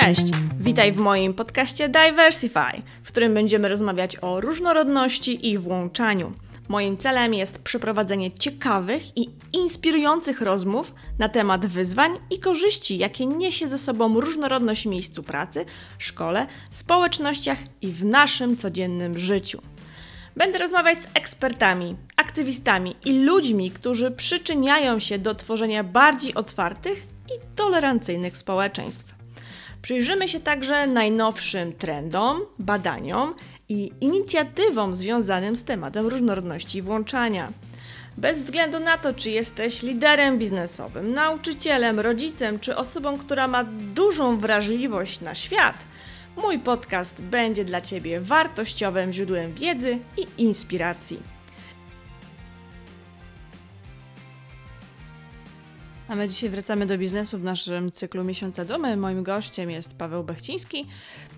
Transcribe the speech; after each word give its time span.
Cześć! 0.00 0.26
Witaj 0.60 0.92
w 0.92 0.96
moim 0.96 1.34
podcaście 1.34 1.88
Diversify, 1.88 2.82
w 3.02 3.08
którym 3.08 3.34
będziemy 3.34 3.68
rozmawiać 3.68 4.16
o 4.20 4.40
różnorodności 4.40 5.48
i 5.50 5.58
włączaniu. 5.58 6.32
Moim 6.68 6.96
celem 6.96 7.34
jest 7.34 7.58
przeprowadzenie 7.58 8.32
ciekawych 8.32 9.16
i 9.16 9.30
inspirujących 9.52 10.40
rozmów 10.40 10.94
na 11.18 11.28
temat 11.28 11.66
wyzwań 11.66 12.12
i 12.30 12.38
korzyści, 12.38 12.98
jakie 12.98 13.26
niesie 13.26 13.68
ze 13.68 13.78
sobą 13.78 14.20
różnorodność 14.20 14.82
w 14.82 14.90
miejscu 14.90 15.22
pracy, 15.22 15.64
szkole, 15.98 16.46
społecznościach 16.70 17.58
i 17.82 17.88
w 17.92 18.04
naszym 18.04 18.56
codziennym 18.56 19.18
życiu. 19.18 19.62
Będę 20.36 20.58
rozmawiać 20.58 21.02
z 21.02 21.08
ekspertami, 21.14 21.96
aktywistami 22.16 22.96
i 23.04 23.18
ludźmi, 23.18 23.70
którzy 23.70 24.10
przyczyniają 24.10 24.98
się 24.98 25.18
do 25.18 25.34
tworzenia 25.34 25.84
bardziej 25.84 26.34
otwartych 26.34 27.02
i 27.28 27.56
tolerancyjnych 27.56 28.36
społeczeństw. 28.36 29.19
Przyjrzymy 29.82 30.28
się 30.28 30.40
także 30.40 30.86
najnowszym 30.86 31.72
trendom, 31.72 32.40
badaniom 32.58 33.34
i 33.68 33.90
inicjatywom 34.00 34.96
związanym 34.96 35.56
z 35.56 35.64
tematem 35.64 36.06
różnorodności 36.06 36.78
i 36.78 36.82
włączania. 36.82 37.52
Bez 38.16 38.42
względu 38.42 38.80
na 38.80 38.98
to, 38.98 39.14
czy 39.14 39.30
jesteś 39.30 39.82
liderem 39.82 40.38
biznesowym, 40.38 41.14
nauczycielem, 41.14 42.00
rodzicem 42.00 42.58
czy 42.58 42.76
osobą, 42.76 43.18
która 43.18 43.48
ma 43.48 43.64
dużą 43.94 44.38
wrażliwość 44.38 45.20
na 45.20 45.34
świat, 45.34 45.78
mój 46.36 46.58
podcast 46.58 47.22
będzie 47.22 47.64
dla 47.64 47.80
Ciebie 47.80 48.20
wartościowym 48.20 49.12
źródłem 49.12 49.54
wiedzy 49.54 49.98
i 50.16 50.42
inspiracji. 50.42 51.39
A 56.10 56.14
my 56.14 56.28
dzisiaj 56.28 56.50
wracamy 56.50 56.86
do 56.86 56.98
biznesu 56.98 57.38
w 57.38 57.44
naszym 57.44 57.90
cyklu 57.90 58.24
Miesiąca 58.24 58.64
Domy. 58.64 58.96
Moim 58.96 59.22
gościem 59.22 59.70
jest 59.70 59.94
Paweł 59.94 60.24
Bechciński 60.24 60.86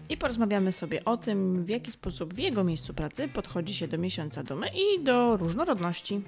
i 0.09 0.17
porozmawiamy 0.17 0.73
sobie 0.73 1.05
o 1.05 1.17
tym, 1.17 1.65
w 1.65 1.69
jaki 1.69 1.91
sposób 1.91 2.35
w 2.35 2.39
jego 2.39 2.64
miejscu 2.64 2.95
pracy 2.95 3.29
podchodzi 3.29 3.75
się 3.75 3.89
do 3.89 3.98
Miesiąca 3.98 4.42
Domy 4.42 4.67
i 4.69 5.05
do 5.05 5.37
różnorodności. 5.37 6.20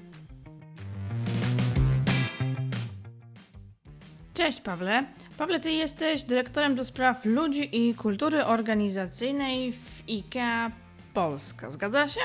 Cześć 4.35 4.61
Pawle. 4.61 5.05
Pawle, 5.39 5.61
ty 5.61 5.73
jesteś 5.73 6.23
dyrektorem 6.23 6.75
do 6.75 6.85
spraw 6.85 7.25
ludzi 7.25 7.89
i 7.89 7.95
kultury 7.95 8.45
organizacyjnej 8.45 9.73
w 9.73 10.03
IKEA 10.09 10.71
Polska. 11.15 11.71
Zgadza 11.71 12.09
się? 12.09 12.21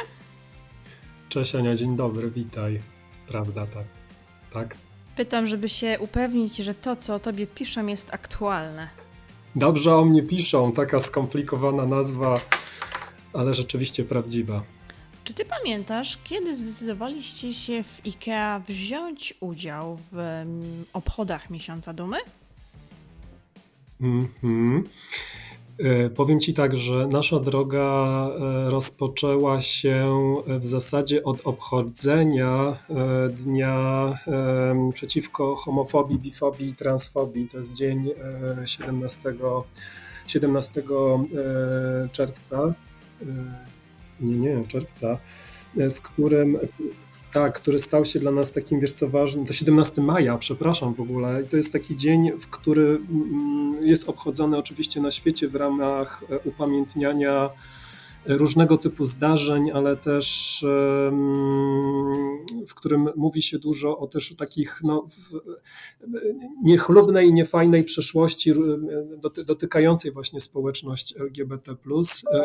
Cześć 1.29 1.55
Ania, 1.55 1.75
dzień 1.75 1.95
dobry, 1.95 2.31
witaj. 2.31 2.81
Prawda, 3.27 3.67
tak. 3.67 3.85
Tak, 4.53 4.75
Pytam, 5.19 5.47
żeby 5.47 5.69
się 5.69 5.97
upewnić, 5.99 6.55
że 6.55 6.73
to, 6.73 6.95
co 6.95 7.15
o 7.15 7.19
tobie 7.19 7.47
piszą, 7.47 7.87
jest 7.87 8.13
aktualne. 8.13 8.89
Dobrze 9.55 9.95
o 9.95 10.05
mnie 10.05 10.23
piszą, 10.23 10.71
taka 10.71 10.99
skomplikowana 10.99 11.85
nazwa, 11.85 12.41
ale 13.33 13.53
rzeczywiście 13.53 14.03
prawdziwa. 14.03 14.63
Czy 15.23 15.33
ty 15.33 15.45
pamiętasz, 15.45 16.19
kiedy 16.23 16.55
zdecydowaliście 16.55 17.53
się 17.53 17.83
w 17.83 18.01
IKEA 18.05 18.61
wziąć 18.67 19.33
udział 19.39 19.99
w 20.11 20.19
mm, 20.19 20.85
obchodach 20.93 21.49
Miesiąca 21.49 21.93
Dumy? 21.93 22.17
Mhm. 24.01 24.29
Mm 24.43 24.83
powiem 26.15 26.39
Ci 26.39 26.53
tak, 26.53 26.75
że 26.75 27.07
nasza 27.07 27.39
droga 27.39 27.79
e, 27.79 28.69
rozpoczęła 28.69 29.61
się 29.61 30.35
w 30.47 30.65
zasadzie 30.65 31.23
od 31.23 31.41
obchodzenia 31.47 32.77
e, 32.89 33.29
Dnia 33.29 34.13
przeciwko 34.93 35.55
homofobii, 35.55 36.19
bifobii 36.19 36.69
i 36.69 36.75
transfobii. 36.75 37.47
To 37.47 37.57
jest 37.57 37.75
dzień 37.75 38.09
17, 38.65 39.33
17 40.27 40.83
czerwca. 42.11 42.73
Nie, 44.19 44.35
nie, 44.35 44.67
czerwca, 44.67 45.17
z 45.77 45.99
którym 45.99 46.57
tak, 47.33 47.53
który 47.53 47.79
stał 47.79 48.05
się 48.05 48.19
dla 48.19 48.31
nas 48.31 48.51
takim, 48.51 48.79
wiesz 48.79 48.91
co 48.91 49.09
ważnym, 49.09 49.45
to 49.45 49.53
17 49.53 50.01
maja, 50.01 50.37
przepraszam 50.37 50.93
w 50.93 50.99
ogóle, 50.99 51.43
to 51.43 51.57
jest 51.57 51.73
taki 51.73 51.95
dzień, 51.95 52.31
w 52.39 52.47
który 52.47 52.83
mm, 52.83 53.73
jest 53.81 54.09
obchodzony 54.09 54.57
oczywiście 54.57 55.01
na 55.01 55.11
świecie 55.11 55.47
w 55.47 55.55
ramach 55.55 56.23
e, 56.29 56.39
upamiętniania 56.39 57.49
różnego 58.25 58.77
typu 58.77 59.05
zdarzeń, 59.05 59.71
ale 59.71 59.97
też 59.97 60.59
w 62.67 62.73
którym 62.75 63.09
mówi 63.15 63.41
się 63.41 63.59
dużo 63.59 63.97
o 63.97 64.07
też 64.07 64.31
o 64.31 64.35
takich 64.35 64.79
no, 64.83 65.07
niechlubnej 66.63 67.27
i 67.27 67.33
niefajnej 67.33 67.83
przeszłości 67.83 68.53
dotykającej 69.45 70.11
właśnie 70.11 70.41
społeczność 70.41 71.15
LGBT. 71.17 71.75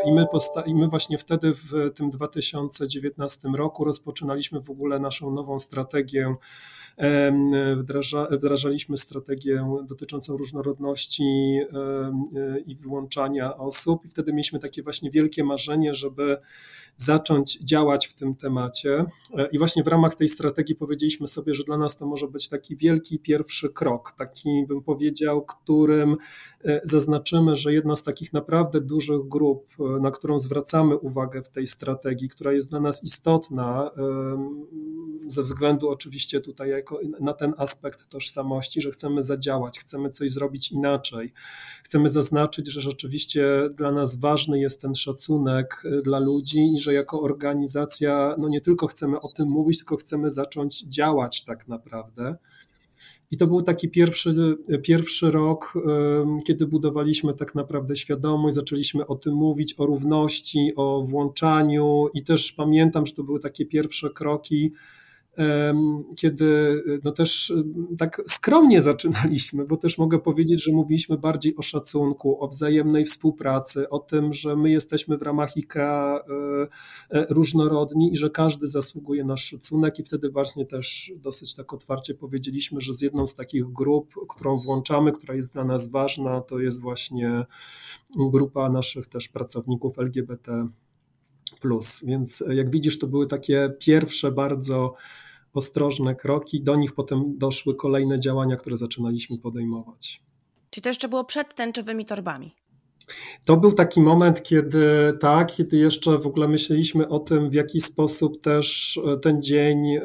I 0.06 0.12
my, 0.12 0.26
i 0.66 0.74
my 0.74 0.88
właśnie 0.88 1.18
wtedy 1.18 1.54
w 1.54 1.90
tym 1.94 2.10
2019 2.10 3.48
roku 3.56 3.84
rozpoczynaliśmy 3.84 4.60
w 4.60 4.70
ogóle 4.70 4.98
naszą 4.98 5.30
nową 5.30 5.58
strategię 5.58 6.36
wdraża, 7.76 8.26
wdrażaliśmy 8.30 8.96
strategię 8.96 9.78
dotyczącą 9.88 10.36
różnorodności 10.36 11.60
i 12.66 12.76
wyłączania 12.76 13.56
osób 13.56 14.04
i 14.04 14.08
wtedy 14.08 14.32
mieliśmy 14.32 14.58
takie 14.58 14.82
właśnie 14.82 15.10
wielkie 15.10 15.44
marzenie, 15.44 15.94
żeby 15.94 16.36
zacząć 16.96 17.58
działać 17.60 18.06
w 18.06 18.14
tym 18.14 18.34
temacie. 18.34 19.04
E, 19.38 19.46
I 19.52 19.58
właśnie 19.58 19.84
w 19.84 19.88
ramach 19.88 20.14
tej 20.14 20.28
strategii 20.28 20.74
powiedzieliśmy 20.74 21.28
sobie, 21.28 21.54
że 21.54 21.64
dla 21.64 21.78
nas 21.78 21.98
to 21.98 22.06
może 22.06 22.28
być 22.28 22.48
taki 22.48 22.76
wielki 22.76 23.18
pierwszy 23.18 23.68
krok, 23.68 24.12
taki 24.12 24.64
bym 24.68 24.82
powiedział, 24.82 25.42
którym 25.42 26.12
e, 26.12 26.16
zaznaczymy, 26.84 27.56
że 27.56 27.72
jedna 27.72 27.96
z 27.96 28.02
takich 28.02 28.32
naprawdę 28.32 28.80
dużych 28.80 29.28
grup, 29.28 29.66
e, 29.80 30.00
na 30.00 30.10
którą 30.10 30.38
zwracamy 30.38 30.98
uwagę 30.98 31.42
w 31.42 31.48
tej 31.48 31.66
strategii, 31.66 32.28
która 32.28 32.52
jest 32.52 32.70
dla 32.70 32.80
nas 32.80 33.04
istotna, 33.04 33.90
ze 35.26 35.42
względu 35.42 35.88
oczywiście 35.88 36.40
tutaj 36.40 36.70
jako 36.70 37.00
na 37.20 37.32
ten 37.32 37.54
aspekt 37.58 38.08
tożsamości, 38.08 38.80
że 38.80 38.90
chcemy 38.90 39.22
zadziałać, 39.22 39.78
chcemy 39.78 40.10
coś 40.10 40.30
zrobić 40.30 40.72
inaczej. 40.72 41.32
Chcemy 41.84 42.08
zaznaczyć, 42.08 42.72
że 42.72 42.80
rzeczywiście 42.80 43.46
dla 43.74 43.92
nas 43.92 44.16
ważny 44.16 44.60
jest 44.60 44.82
ten 44.82 44.94
szacunek 44.94 45.82
dla 46.04 46.18
ludzi 46.18 46.74
i 46.74 46.78
że 46.78 46.94
jako 46.94 47.20
organizacja 47.20 48.34
no 48.38 48.48
nie 48.48 48.60
tylko 48.60 48.86
chcemy 48.86 49.20
o 49.20 49.28
tym 49.28 49.48
mówić, 49.48 49.78
tylko 49.78 49.96
chcemy 49.96 50.30
zacząć 50.30 50.84
działać 50.84 51.44
tak 51.44 51.68
naprawdę. 51.68 52.36
I 53.34 53.36
to 53.36 53.46
był 53.46 53.62
taki 53.62 53.88
pierwszy, 53.88 54.30
pierwszy 54.82 55.30
rok, 55.30 55.74
kiedy 56.46 56.66
budowaliśmy 56.66 57.34
tak 57.34 57.54
naprawdę 57.54 57.96
świadomość, 57.96 58.54
zaczęliśmy 58.54 59.06
o 59.06 59.16
tym 59.16 59.34
mówić, 59.34 59.74
o 59.78 59.86
równości, 59.86 60.72
o 60.76 61.02
włączaniu, 61.02 62.08
i 62.14 62.22
też 62.22 62.52
pamiętam, 62.52 63.06
że 63.06 63.12
to 63.12 63.22
były 63.24 63.40
takie 63.40 63.66
pierwsze 63.66 64.10
kroki 64.10 64.72
kiedy 66.16 66.82
no 67.04 67.12
też 67.12 67.52
tak 67.98 68.22
skromnie 68.28 68.82
zaczynaliśmy, 68.82 69.64
bo 69.64 69.76
też 69.76 69.98
mogę 69.98 70.18
powiedzieć, 70.18 70.64
że 70.64 70.72
mówiliśmy 70.72 71.18
bardziej 71.18 71.56
o 71.56 71.62
szacunku, 71.62 72.44
o 72.44 72.48
wzajemnej 72.48 73.04
współpracy, 73.04 73.88
o 73.88 73.98
tym, 73.98 74.32
że 74.32 74.56
my 74.56 74.70
jesteśmy 74.70 75.18
w 75.18 75.22
ramach 75.22 75.56
IKEA 75.56 75.80
e, 75.80 76.20
e, 77.10 77.26
różnorodni 77.30 78.12
i 78.12 78.16
że 78.16 78.30
każdy 78.30 78.66
zasługuje 78.66 79.24
na 79.24 79.36
szacunek 79.36 79.98
i 79.98 80.04
wtedy 80.04 80.30
właśnie 80.30 80.66
też 80.66 81.12
dosyć 81.16 81.54
tak 81.54 81.72
otwarcie 81.72 82.14
powiedzieliśmy, 82.14 82.80
że 82.80 82.94
z 82.94 83.00
jedną 83.00 83.26
z 83.26 83.34
takich 83.34 83.64
grup, 83.72 84.14
którą 84.28 84.56
włączamy, 84.56 85.12
która 85.12 85.34
jest 85.34 85.52
dla 85.52 85.64
nas 85.64 85.90
ważna, 85.90 86.40
to 86.40 86.58
jest 86.58 86.82
właśnie 86.82 87.46
grupa 88.16 88.68
naszych 88.68 89.06
też 89.06 89.28
pracowników 89.28 89.98
LGBT. 89.98 90.68
Więc 92.06 92.44
jak 92.48 92.70
widzisz, 92.70 92.98
to 92.98 93.06
były 93.06 93.26
takie 93.26 93.72
pierwsze 93.78 94.32
bardzo 94.32 94.94
ostrożne 95.54 96.14
kroki. 96.14 96.62
Do 96.62 96.76
nich 96.76 96.92
potem 96.92 97.38
doszły 97.38 97.74
kolejne 97.74 98.20
działania, 98.20 98.56
które 98.56 98.76
zaczynaliśmy 98.76 99.38
podejmować. 99.38 100.22
Czy 100.70 100.80
to 100.80 100.88
jeszcze 100.88 101.08
było 101.08 101.24
przed 101.24 101.54
tęczowymi 101.54 102.06
torbami? 102.06 102.54
To 103.44 103.56
był 103.56 103.72
taki 103.72 104.00
moment, 104.00 104.42
kiedy 104.42 105.12
tak, 105.20 105.52
kiedy 105.52 105.76
jeszcze 105.76 106.18
w 106.18 106.26
ogóle 106.26 106.48
myśleliśmy 106.48 107.08
o 107.08 107.18
tym, 107.18 107.50
w 107.50 107.54
jaki 107.54 107.80
sposób 107.80 108.40
też 108.40 108.98
e, 109.06 109.16
ten 109.16 109.42
dzień 109.42 109.94
y, 109.96 110.00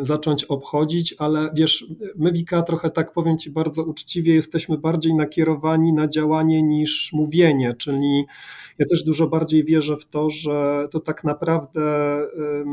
zacząć 0.00 0.44
obchodzić, 0.44 1.14
ale 1.18 1.50
wiesz, 1.54 1.86
my 2.16 2.32
Wika 2.32 2.62
trochę 2.62 2.90
tak 2.90 3.12
powiem 3.12 3.38
Ci 3.38 3.50
bardzo 3.50 3.84
uczciwie, 3.84 4.34
jesteśmy 4.34 4.78
bardziej 4.78 5.14
nakierowani 5.14 5.92
na 5.92 6.08
działanie 6.08 6.62
niż 6.62 7.12
mówienie, 7.12 7.74
czyli 7.74 8.24
ja 8.78 8.86
też 8.86 9.04
dużo 9.04 9.28
bardziej 9.28 9.64
wierzę 9.64 9.96
w 9.96 10.06
to, 10.06 10.30
że 10.30 10.88
to 10.90 11.00
tak 11.00 11.24
naprawdę 11.24 12.18
y, 12.22 12.64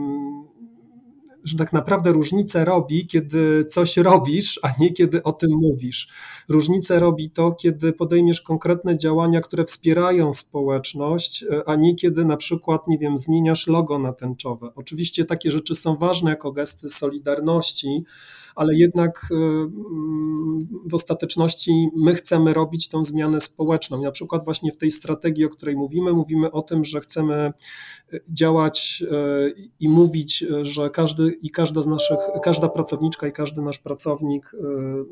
że 1.43 1.57
tak 1.57 1.73
naprawdę 1.73 2.11
różnicę 2.11 2.65
robi, 2.65 3.07
kiedy 3.07 3.65
coś 3.65 3.97
robisz, 3.97 4.59
a 4.63 4.69
nie 4.79 4.93
kiedy 4.93 5.23
o 5.23 5.33
tym 5.33 5.49
mówisz. 5.51 6.07
Różnicę 6.49 6.99
robi 6.99 7.29
to, 7.29 7.51
kiedy 7.51 7.93
podejmiesz 7.93 8.41
konkretne 8.41 8.97
działania, 8.97 9.41
które 9.41 9.65
wspierają 9.65 10.33
społeczność, 10.33 11.43
e, 11.43 11.69
a 11.69 11.75
nie 11.75 11.95
kiedy 11.95 12.25
na 12.25 12.37
przykład, 12.37 12.87
nie 12.87 12.97
wiem, 12.97 13.17
zmieniasz 13.17 13.67
logo 13.67 13.99
natęczowe. 13.99 14.71
Oczywiście 14.75 15.25
takie 15.25 15.51
rzeczy 15.51 15.75
są 15.75 15.95
ważne 15.95 16.29
jako 16.29 16.51
gesty 16.51 16.89
solidarności, 16.89 18.03
ale 18.55 18.75
jednak 18.75 19.27
y, 19.31 19.35
w 20.85 20.94
ostateczności 20.94 21.89
my 21.95 22.15
chcemy 22.15 22.53
robić 22.53 22.89
tą 22.89 23.03
zmianę 23.03 23.41
społeczną. 23.41 24.00
I 24.00 24.03
na 24.03 24.11
przykład 24.11 24.44
właśnie 24.45 24.71
w 24.71 24.77
tej 24.77 24.91
strategii, 24.91 25.45
o 25.45 25.50
której 25.50 25.75
mówimy, 25.75 26.13
mówimy 26.13 26.51
o 26.51 26.61
tym, 26.61 26.83
że 26.83 27.00
chcemy 27.01 27.53
y, 28.13 28.21
działać 28.29 29.03
y, 29.11 29.69
i 29.79 29.89
mówić, 29.89 30.45
że 30.61 30.89
każdy 30.89 31.31
i 31.41 31.50
każda 31.50 31.81
z 31.81 31.88
naszych, 31.88 32.17
każda 32.44 32.69
pracowniczka 32.69 33.27
i 33.27 33.31
każdy 33.31 33.61
nasz 33.61 33.79
pracownik 33.79 34.51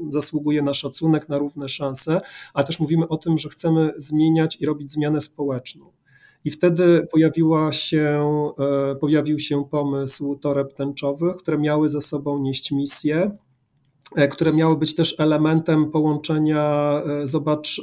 zasługuje 0.10 0.62
na 0.62 0.74
szacunek, 0.74 1.30
na 1.30 1.38
równe 1.38 1.70
szanse, 1.70 2.22
ale 2.54 2.66
też 2.66 2.80
mówimy 2.80 3.08
o 3.08 3.18
tym, 3.18 3.38
że 3.38 3.50
chcemy 3.50 3.94
zmieniać 3.98 4.58
i 4.62 4.66
robić 4.66 4.92
zmianę 4.92 5.22
społeczną. 5.22 6.01
I 6.46 6.52
wtedy 6.52 7.08
pojawiła 7.12 7.72
się, 7.72 8.24
e, 8.60 8.96
pojawił 8.96 9.40
się 9.40 9.66
pomysł 9.72 10.36
toreb 10.36 10.74
tęczowych, 10.74 11.36
które 11.36 11.58
miały 11.58 11.90
ze 11.90 12.02
sobą 12.02 12.40
nieść 12.40 12.72
misję, 12.72 13.38
e, 14.16 14.28
które 14.28 14.54
miały 14.54 14.78
być 14.78 14.96
też 14.96 15.16
elementem 15.20 15.92
połączenia, 15.92 16.94
e, 17.06 17.28
zobacz, 17.28 17.82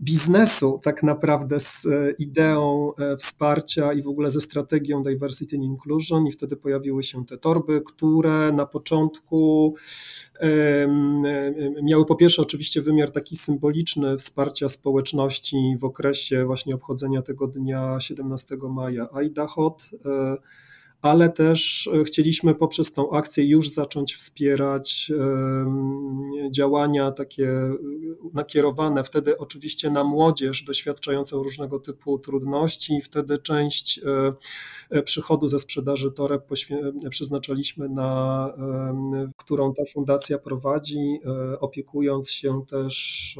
biznesu 0.00 0.80
tak 0.82 1.02
naprawdę 1.02 1.60
z 1.60 1.86
ideą 2.18 2.92
wsparcia 3.18 3.92
i 3.92 4.02
w 4.02 4.08
ogóle 4.08 4.30
ze 4.30 4.40
strategią 4.40 5.02
diversity 5.02 5.56
and 5.56 5.64
inclusion. 5.64 6.26
I 6.26 6.32
wtedy 6.32 6.56
pojawiły 6.56 7.02
się 7.02 7.26
te 7.26 7.38
torby, 7.38 7.82
które 7.86 8.52
na 8.52 8.66
początku 8.66 9.74
miały 11.82 12.06
po 12.06 12.14
pierwsze 12.14 12.42
oczywiście 12.42 12.82
wymiar 12.82 13.10
taki 13.10 13.36
symboliczny 13.36 14.16
wsparcia 14.16 14.68
społeczności 14.68 15.76
w 15.78 15.84
okresie 15.84 16.44
właśnie 16.44 16.74
obchodzenia 16.74 17.22
tego 17.22 17.46
dnia 17.46 18.00
17 18.00 18.56
maja 18.70 19.08
Aidahot, 19.12 19.90
e, 20.04 20.36
ale 21.02 21.30
też 21.30 21.90
e, 22.00 22.04
chcieliśmy 22.04 22.54
poprzez 22.54 22.92
tą 22.92 23.10
akcję 23.10 23.44
już 23.44 23.68
zacząć 23.68 24.14
wspierać 24.14 25.12
działania 26.50 27.10
takie 27.10 27.48
e, 27.48 27.76
nakierowane 28.34 29.04
wtedy 29.04 29.38
oczywiście 29.38 29.90
na 29.90 30.04
młodzież 30.04 30.62
doświadczającą 30.62 31.42
różnego 31.42 31.78
typu 31.78 32.18
trudności. 32.18 33.00
Wtedy 33.02 33.38
część 33.38 34.00
e, 34.90 35.02
przychodu 35.02 35.48
ze 35.48 35.58
sprzedaży 35.58 36.12
toreb 36.12 36.48
przeznaczaliśmy 37.10 37.88
na, 37.88 38.52
którą 39.36 39.72
ta 39.72 39.82
fundacja 39.92 40.38
prowadzi, 40.38 41.20
opiekując 41.60 42.30
się 42.30 42.62
też 42.66 43.36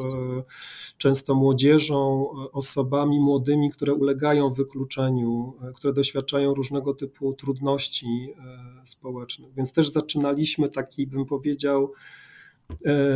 często 0.97 1.35
młodzieżą, 1.35 2.29
osobami 2.53 3.21
młodymi, 3.21 3.71
które 3.71 3.95
ulegają 3.95 4.53
wykluczeniu, 4.53 5.55
które 5.75 5.93
doświadczają 5.93 6.55
różnego 6.55 6.95
typu 6.95 7.33
trudności 7.33 7.50
trudności 7.51 8.35
e, 8.39 8.87
społecznych. 8.87 9.55
Więc 9.55 9.73
też 9.73 9.89
zaczynaliśmy 9.89 10.69
taki, 10.69 11.07
bym 11.07 11.27
powiedział, 11.27 11.93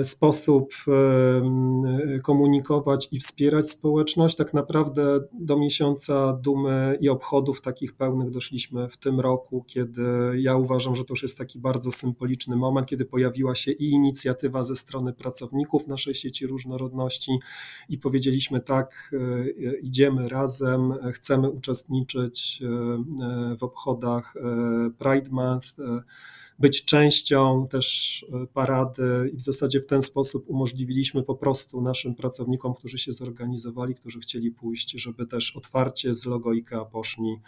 sposób 0.02 0.74
e, 0.88 2.18
komunikować 2.18 3.08
i 3.12 3.20
wspierać 3.20 3.70
społeczność. 3.70 4.36
Tak 4.36 4.54
naprawdę 4.54 5.20
do 5.32 5.58
miesiąca 5.58 6.32
dumy 6.32 6.98
i 7.00 7.08
obchodów 7.08 7.60
takich 7.60 7.96
pełnych 7.96 8.30
doszliśmy 8.30 8.88
w 8.88 8.96
tym 8.96 9.20
roku, 9.20 9.64
kiedy 9.66 10.02
ja 10.36 10.56
uważam, 10.56 10.94
że 10.94 11.04
to 11.04 11.12
już 11.12 11.22
jest 11.22 11.38
taki 11.38 11.58
bardzo 11.58 11.90
symboliczny 11.90 12.56
moment, 12.56 12.86
kiedy 12.86 13.04
pojawiła 13.04 13.54
się 13.54 13.72
i 13.72 13.90
inicjatywa 13.90 14.64
ze 14.64 14.76
strony 14.76 15.12
pracowników 15.12 15.88
naszej 15.88 16.14
sieci 16.14 16.46
różnorodności 16.46 17.38
i 17.88 17.98
powiedzieliśmy 17.98 18.60
tak, 18.60 19.14
idziemy 19.82 20.28
razem, 20.28 20.94
chcemy 21.12 21.50
uczestniczyć 21.50 22.62
w 23.58 23.62
obchodach 23.62 24.34
Pride 24.98 25.30
Month 25.30 25.66
być 26.58 26.84
częścią 26.84 27.68
też 27.68 28.26
e, 28.32 28.46
parady 28.46 29.30
i 29.32 29.36
w 29.36 29.40
zasadzie 29.40 29.80
w 29.80 29.86
ten 29.86 30.02
sposób 30.02 30.44
umożliwiliśmy 30.48 31.22
po 31.22 31.34
prostu 31.34 31.80
naszym 31.80 32.14
pracownikom, 32.14 32.74
którzy 32.74 32.98
się 32.98 33.12
zorganizowali, 33.12 33.94
którzy 33.94 34.20
chcieli 34.20 34.50
pójść, 34.50 34.90
żeby 34.90 35.26
też 35.26 35.56
otwarcie 35.56 36.14
z 36.14 36.26
logo 36.26 36.50
IKEA 36.50 36.84
poszli 36.92 37.40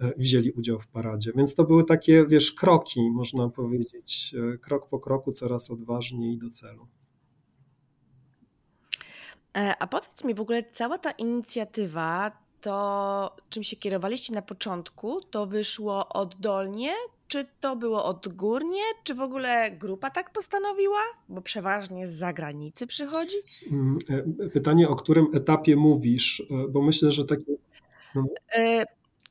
e, 0.00 0.12
wzięli 0.16 0.50
udział 0.50 0.80
w 0.80 0.86
paradzie. 0.86 1.32
Więc 1.36 1.54
to 1.54 1.64
były 1.64 1.84
takie, 1.84 2.26
wiesz, 2.26 2.52
kroki, 2.52 3.10
można 3.10 3.48
powiedzieć, 3.48 4.34
e, 4.54 4.58
krok 4.58 4.88
po 4.88 4.98
kroku, 4.98 5.32
coraz 5.32 5.70
odważniej 5.70 6.38
do 6.38 6.50
celu. 6.50 6.86
A 9.78 9.86
powiedz 9.86 10.24
mi 10.24 10.34
w 10.34 10.40
ogóle, 10.40 10.64
cała 10.72 10.98
ta 10.98 11.10
inicjatywa, 11.10 12.32
to 12.60 13.36
czym 13.50 13.62
się 13.62 13.76
kierowaliście 13.76 14.34
na 14.34 14.42
początku, 14.42 15.20
to 15.20 15.46
wyszło 15.46 16.08
oddolnie, 16.08 16.92
czy 17.32 17.46
to 17.60 17.76
było 17.76 18.04
odgórnie, 18.04 18.82
czy 19.04 19.14
w 19.14 19.20
ogóle 19.20 19.70
grupa 19.70 20.10
tak 20.10 20.32
postanowiła? 20.32 21.00
Bo 21.28 21.42
przeważnie 21.42 22.06
z 22.06 22.14
zagranicy 22.14 22.86
przychodzi? 22.86 23.36
Mm, 23.70 23.98
e, 24.40 24.48
pytanie, 24.48 24.88
o 24.88 24.94
którym 24.94 25.26
etapie 25.34 25.76
mówisz, 25.76 26.42
e, 26.50 26.68
bo 26.68 26.82
myślę, 26.82 27.10
że 27.10 27.24
takie. 27.24 27.52
No. 28.14 28.24
E, 28.54 28.84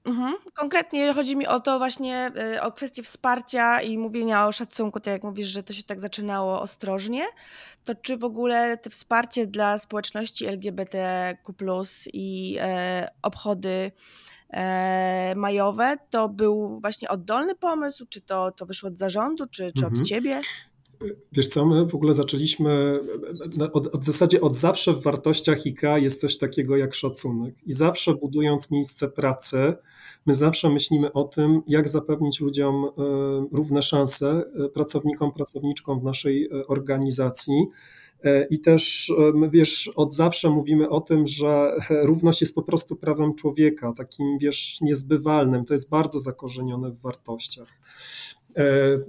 mhm. 0.05 0.35
Konkretnie 0.53 1.13
chodzi 1.13 1.35
mi 1.35 1.47
o 1.47 1.59
to 1.59 1.77
właśnie, 1.77 2.31
o 2.61 2.71
kwestię 2.71 3.03
wsparcia 3.03 3.81
i 3.81 3.97
mówienia 3.97 4.47
o 4.47 4.51
szacunku, 4.51 4.99
tak 4.99 5.11
jak 5.11 5.23
mówisz, 5.23 5.47
że 5.47 5.63
to 5.63 5.73
się 5.73 5.83
tak 5.83 5.99
zaczynało 5.99 6.61
ostrożnie, 6.61 7.25
to 7.83 7.95
czy 7.95 8.17
w 8.17 8.23
ogóle 8.23 8.77
to 8.77 8.89
wsparcie 8.89 9.47
dla 9.47 9.77
społeczności 9.77 10.45
LGBTQ+, 10.45 11.53
i 12.13 12.57
obchody 13.21 13.91
majowe, 15.35 15.97
to 16.09 16.29
był 16.29 16.79
właśnie 16.79 17.09
oddolny 17.09 17.55
pomysł, 17.55 18.05
czy 18.09 18.21
to, 18.21 18.51
to 18.51 18.65
wyszło 18.65 18.89
od 18.89 18.97
zarządu, 18.97 19.45
czy, 19.45 19.71
czy 19.71 19.85
mhm. 19.85 20.01
od 20.01 20.07
ciebie? 20.07 20.41
Wiesz 21.31 21.47
co, 21.47 21.65
my 21.65 21.85
w 21.85 21.95
ogóle 21.95 22.13
zaczęliśmy, 22.13 22.99
od, 23.73 23.87
od, 23.87 24.03
w 24.03 24.05
zasadzie 24.05 24.41
od 24.41 24.55
zawsze 24.55 24.93
w 24.93 25.03
wartościach 25.03 25.57
IKEA 25.65 26.03
jest 26.03 26.21
coś 26.21 26.37
takiego 26.37 26.77
jak 26.77 26.93
szacunek 26.93 27.55
i 27.65 27.73
zawsze 27.73 28.13
budując 28.15 28.71
miejsce 28.71 29.07
pracy, 29.07 29.73
my 30.25 30.33
zawsze 30.33 30.69
myślimy 30.69 31.13
o 31.13 31.23
tym, 31.23 31.61
jak 31.67 31.89
zapewnić 31.89 32.39
ludziom 32.39 32.85
e, 32.85 32.89
równe 33.51 33.81
szanse, 33.81 34.43
e, 34.65 34.69
pracownikom, 34.69 35.31
pracowniczkom 35.31 35.99
w 35.99 36.03
naszej 36.03 36.45
e, 36.45 36.67
organizacji, 36.67 37.53
E, 37.53 38.00
I 38.49 38.59
też 38.59 39.13
e, 39.19 39.31
my 39.37 39.49
wiesz, 39.49 39.91
od 39.95 40.13
zawsze 40.13 40.49
mówimy 40.49 40.89
o 40.89 41.01
tym, 41.01 41.27
że 41.27 41.75
równość 41.89 42.41
jest 42.41 42.55
po 42.55 42.63
prostu 42.63 42.95
prawem 42.95 43.35
człowieka, 43.35 43.93
takim 43.93 44.37
wiesz, 44.37 44.81
niezbywalnym. 44.81 45.65
To 45.65 45.73
jest 45.73 45.89
bardzo 45.89 46.19
zakorzenione 46.19 46.91
w 46.91 47.01
wartościach. 47.01 47.81
E, 48.57 48.99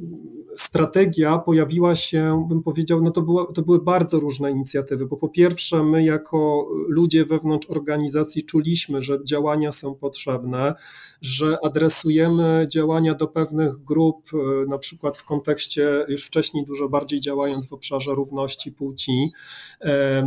strategia 0.56 1.38
pojawiła 1.38 1.96
się, 1.96 2.46
bym 2.48 2.62
powiedział, 2.62 3.02
no 3.02 3.10
to, 3.10 3.22
było, 3.22 3.52
to 3.52 3.62
były 3.62 3.82
bardzo 3.82 4.20
różne 4.20 4.50
inicjatywy, 4.50 5.06
bo 5.06 5.16
po 5.16 5.28
pierwsze, 5.28 5.84
my 5.84 6.04
jako 6.04 6.68
ludzie 6.88 7.24
wewnątrz 7.24 7.70
organizacji 7.70 8.44
czuliśmy, 8.44 9.02
że 9.02 9.24
działania 9.24 9.72
są 9.72 9.94
potrzebne, 9.94 10.74
że 11.20 11.58
adresujemy 11.64 12.66
działania 12.70 13.14
do 13.14 13.26
pewnych 13.26 13.84
grup, 13.84 14.30
e, 14.34 14.66
na 14.66 14.78
przykład 14.78 15.16
w 15.16 15.24
kontekście 15.24 16.04
już 16.08 16.24
wcześniej 16.24 16.64
dużo 16.66 16.88
bardziej 16.88 17.20
działając 17.20 17.68
w 17.68 17.72
obszarze 17.72 18.14
równości 18.14 18.72
płci. 18.72 19.32
E, 19.80 20.26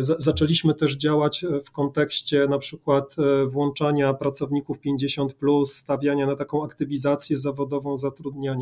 zaczęliśmy 0.00 0.74
też 0.74 0.96
działać 0.96 1.44
w 1.64 1.70
kontekście 1.70 2.46
na 2.48 2.58
przykład 2.58 3.16
włączania 3.46 4.14
pracowników 4.14 4.80
50, 4.80 5.34
stawiania 5.64 6.26
na 6.26 6.36
taką 6.36 6.64
aktywizację 6.64 7.36
zawodową 7.36 7.96
zatrudniania 7.96 8.53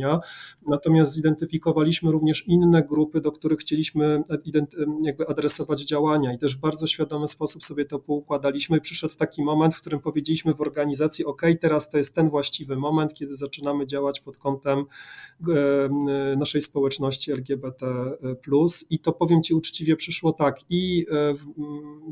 Natomiast 0.67 1.13
zidentyfikowaliśmy 1.13 2.11
również 2.13 2.47
inne 2.47 2.83
grupy, 2.83 3.21
do 3.21 3.33
których 3.33 3.59
chcieliśmy 3.59 4.23
jakby 5.03 5.29
adresować 5.29 5.81
działania 5.85 6.33
i 6.33 6.39
też 6.39 6.57
w 6.57 6.61
bardzo 6.61 6.87
świadomy 6.87 7.29
sposób 7.29 7.65
sobie 7.65 7.85
to 7.85 7.99
poukładaliśmy. 7.99 8.77
I 8.77 8.81
przyszedł 8.81 9.15
taki 9.15 9.43
moment, 9.43 9.75
w 9.75 9.81
którym 9.81 10.01
powiedzieliśmy 10.01 10.55
w 10.55 10.61
organizacji: 10.61 11.25
OK, 11.25 11.43
teraz 11.61 11.91
to 11.91 11.99
jest 11.99 12.15
ten 12.15 12.31
właściwy 12.31 12.77
moment, 12.77 13.15
kiedy 13.15 13.35
zaczynamy 13.35 13.87
działać 13.87 14.21
pod 14.21 14.37
kątem 14.37 14.79
e, 14.79 16.37
naszej 16.37 16.61
społeczności 16.61 17.33
LGBT. 17.33 17.87
I 18.91 18.99
to 18.99 19.13
powiem 19.13 19.43
Ci 19.43 19.55
uczciwie, 19.55 19.97
przyszło 19.97 20.33
tak. 20.33 20.61
I 20.71 21.07
e, 21.11 21.35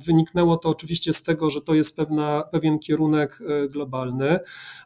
wyniknęło 0.07 0.57
to 0.57 0.69
oczywiście 0.69 1.13
z 1.13 1.23
tego, 1.23 1.51
że 1.51 1.61
to 1.61 1.75
jest 1.75 1.97
pewna, 1.97 2.43
pewien 2.53 2.79
kierunek 2.79 3.39
e, 3.47 3.69
globalny, 3.69 4.39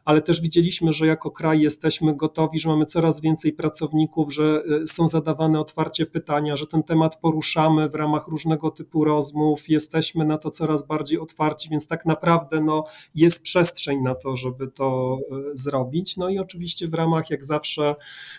ale 0.05 0.21
też 0.21 0.41
widzieliśmy, 0.41 0.93
że 0.93 1.07
jako 1.07 1.31
kraj 1.31 1.61
jesteśmy 1.61 2.15
gotowi, 2.15 2.59
że 2.59 2.69
mamy 2.69 2.84
coraz 2.85 3.21
więcej 3.21 3.53
pracowników, 3.53 4.33
że 4.33 4.63
są 4.87 5.07
zadawane 5.07 5.59
otwarcie 5.59 6.05
pytania, 6.05 6.55
że 6.55 6.67
ten 6.67 6.83
temat 6.83 7.15
poruszamy 7.15 7.89
w 7.89 7.95
ramach 7.95 8.27
różnego 8.27 8.71
typu 8.71 9.05
rozmów, 9.05 9.69
jesteśmy 9.69 10.25
na 10.25 10.37
to 10.37 10.49
coraz 10.49 10.87
bardziej 10.87 11.19
otwarci, 11.19 11.69
więc 11.69 11.87
tak 11.87 12.05
naprawdę 12.05 12.61
no, 12.61 12.85
jest 13.15 13.41
przestrzeń 13.41 14.01
na 14.01 14.15
to, 14.15 14.35
żeby 14.35 14.67
to 14.67 15.17
zrobić. 15.53 16.17
No 16.17 16.29
i 16.29 16.39
oczywiście 16.39 16.87
w 16.87 16.93
ramach, 16.93 17.29
jak 17.29 17.43
zawsze, 17.43 17.95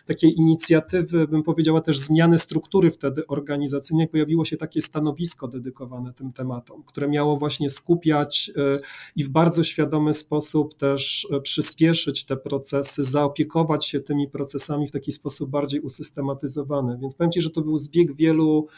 takiej 0.06 0.34
inicjatywy, 0.34 1.28
bym 1.28 1.42
powiedziała 1.42 1.80
też 1.80 1.98
zmiany 1.98 2.38
struktury 2.38 2.90
wtedy 2.90 3.26
organizacyjnej, 3.26 4.08
pojawiło 4.08 4.44
się 4.44 4.56
takie 4.56 4.80
stanowisko 4.80 5.48
dedykowane 5.48 6.12
tym 6.12 6.32
tematom, 6.32 6.82
które 6.82 7.08
miało 7.08 7.36
właśnie 7.36 7.70
skupiać 7.70 8.50
i 9.16 9.24
w 9.24 9.28
bardzo 9.28 9.64
świadomy 9.64 10.12
sposób 10.12 10.74
też 10.74 11.28
przyspieszyć 11.42 12.24
te 12.24 12.36
procesy, 12.36 13.04
zaopiekować 13.04 13.86
się 13.86 14.00
tymi 14.00 14.28
procesami 14.36 14.88
w 14.88 14.92
taki 14.92 15.12
sposób 15.12 15.50
bardziej 15.50 15.80
usystematyzowany. 15.80 16.98
Więc 17.00 17.14
powiem 17.14 17.32
Ci, 17.32 17.40
że 17.40 17.50
to 17.50 17.60
był 17.60 17.78
zbieg 17.78 18.16
wielu, 18.16 18.68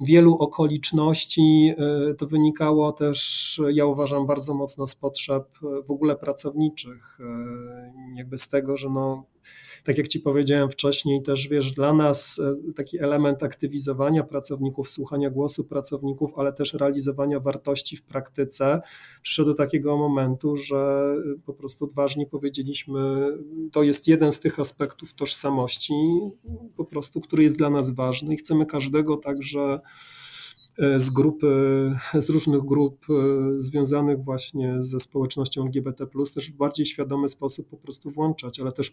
wielu 0.00 0.34
okoliczności. 0.38 1.74
E, 2.10 2.14
to 2.14 2.26
wynikało 2.26 2.92
też, 2.92 3.60
ja 3.72 3.86
uważam, 3.86 4.26
bardzo 4.26 4.54
mocno 4.54 4.86
z 4.86 4.94
potrzeb 4.94 5.48
w 5.86 5.90
ogóle 5.90 6.16
pracowniczych, 6.16 7.18
e, 7.20 7.92
jakby 8.16 8.38
z 8.38 8.48
tego, 8.48 8.76
że 8.76 8.90
no, 8.90 9.24
tak 9.84 9.98
jak 9.98 10.08
Ci 10.08 10.20
powiedziałem 10.20 10.70
wcześniej, 10.70 11.22
też 11.22 11.48
wiesz, 11.48 11.72
dla 11.72 11.92
nas 11.92 12.38
e, 12.38 12.72
taki 12.72 12.98
element 12.98 13.42
aktywizowania 13.42 14.22
pracowników, 14.22 14.90
słuchania 14.90 15.30
głosu 15.30 15.64
pracowników, 15.64 16.30
ale 16.36 16.52
też 16.52 16.74
realizowania 16.74 17.40
wartości 17.40 17.96
w 17.96 18.02
praktyce, 18.02 18.80
przyszedł 19.22 19.48
do 19.48 19.54
takiego 19.54 19.96
momentu, 19.96 20.56
że 20.56 21.14
e, 21.36 21.38
po 21.46 21.54
prostu 21.54 21.84
odważnie 21.84 22.26
powiedzieliśmy, 22.26 23.28
to 23.72 23.82
jest 23.82 24.08
jeden 24.08 24.32
z 24.32 24.40
tych 24.40 24.60
aspektów 24.60 25.14
tożsamości, 25.14 25.94
po 26.76 26.84
prostu, 26.84 27.20
który 27.20 27.42
jest 27.42 27.58
dla 27.58 27.70
nas 27.70 27.90
ważny 27.90 28.34
i 28.34 28.36
chcemy 28.36 28.66
każdego 28.66 29.16
także 29.16 29.80
z 30.98 31.10
grupy, 31.10 31.46
z 32.14 32.30
różnych 32.30 32.62
grup 32.64 33.06
e, 33.10 33.14
związanych 33.60 34.24
właśnie 34.24 34.74
ze 34.78 35.00
społecznością 35.00 35.64
LGBT, 35.64 36.06
też 36.34 36.50
w 36.50 36.56
bardziej 36.56 36.86
świadomy 36.86 37.28
sposób 37.28 37.68
po 37.68 37.76
prostu 37.76 38.10
włączać, 38.10 38.60
ale 38.60 38.72
też 38.72 38.92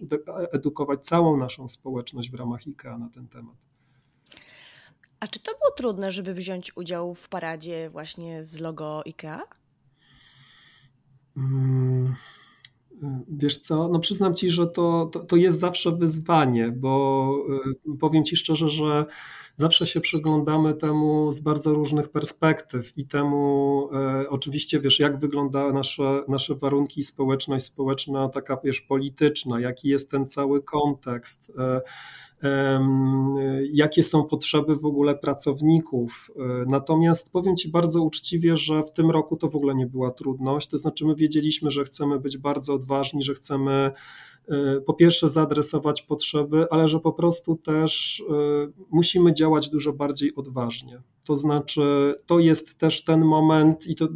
edukować 0.51 1.07
całą 1.07 1.37
naszą 1.37 1.67
społeczność 1.67 2.31
w 2.31 2.33
ramach 2.33 2.61
IKEA 2.67 2.99
na 2.99 3.09
ten 3.09 3.27
temat. 3.27 3.55
A 5.19 5.27
czy 5.27 5.39
to 5.39 5.51
było 5.51 5.71
trudne, 5.77 6.11
żeby 6.11 6.33
wziąć 6.33 6.77
udział 6.77 7.13
w 7.13 7.29
paradzie 7.29 7.89
właśnie 7.89 8.43
z 8.43 8.59
logo 8.59 9.03
IKEA? 9.05 9.39
Hmm. 11.35 12.15
Wiesz 13.27 13.57
co, 13.57 13.89
no 13.89 13.99
przyznam 13.99 14.35
ci, 14.35 14.49
że 14.49 14.67
to, 14.67 15.09
to, 15.11 15.19
to, 15.19 15.35
jest 15.35 15.59
zawsze 15.59 15.91
wyzwanie, 15.91 16.71
bo 16.71 17.33
e, 17.89 17.97
powiem 17.99 18.23
ci 18.23 18.37
szczerze, 18.37 18.69
że 18.69 19.05
zawsze 19.55 19.87
się 19.87 20.01
przyglądamy 20.01 20.73
temu 20.73 21.31
z 21.31 21.39
bardzo 21.39 21.73
różnych 21.73 22.09
perspektyw 22.09 22.97
i 22.97 23.07
temu 23.07 23.89
e, 23.93 24.29
oczywiście, 24.29 24.79
wiesz, 24.79 24.99
jak 24.99 25.19
wyglądają 25.19 25.73
nasze, 25.73 26.23
nasze 26.27 26.55
warunki, 26.55 27.03
społeczność 27.03 27.65
społeczna, 27.65 28.29
taka, 28.29 28.57
wiesz, 28.63 28.81
polityczna, 28.81 29.59
jaki 29.59 29.89
jest 29.89 30.11
ten 30.11 30.27
cały 30.27 30.63
kontekst. 30.63 31.51
E, 31.57 31.81
jakie 33.71 34.03
są 34.03 34.23
potrzeby 34.23 34.75
w 34.75 34.85
ogóle 34.85 35.15
pracowników. 35.15 36.31
E, 36.35 36.65
natomiast 36.67 37.31
powiem 37.31 37.57
Ci 37.57 37.69
bardzo 37.69 38.03
uczciwie, 38.03 38.57
że 38.57 38.83
w 38.83 38.91
tym 38.91 39.11
roku 39.11 39.37
to 39.37 39.49
w 39.49 39.55
ogóle 39.55 39.75
nie 39.75 39.87
była 39.87 40.11
trudność. 40.11 40.67
To 40.67 40.77
znaczy, 40.77 41.05
my 41.05 41.15
wiedzieliśmy, 41.15 41.71
że 41.71 41.83
chcemy 41.83 42.19
być 42.19 42.37
bardzo 42.37 42.73
odważni, 42.73 43.23
że 43.23 43.33
chcemy 43.33 43.91
e, 44.47 44.81
po 44.81 44.93
pierwsze 44.93 45.29
zaadresować 45.29 46.01
potrzeby, 46.01 46.65
ale 46.71 46.87
że 46.87 46.99
po 46.99 47.13
prostu 47.13 47.55
też 47.55 48.23
e, 48.29 48.33
musimy 48.91 49.33
działać 49.33 49.69
dużo 49.69 49.93
bardziej 49.93 50.35
odważnie. 50.35 51.01
To 51.23 51.35
znaczy, 51.35 52.15
to 52.25 52.39
jest 52.39 52.77
też 52.77 53.03
ten 53.03 53.25
moment, 53.25 53.87
i 53.87 53.95
to 53.95 54.07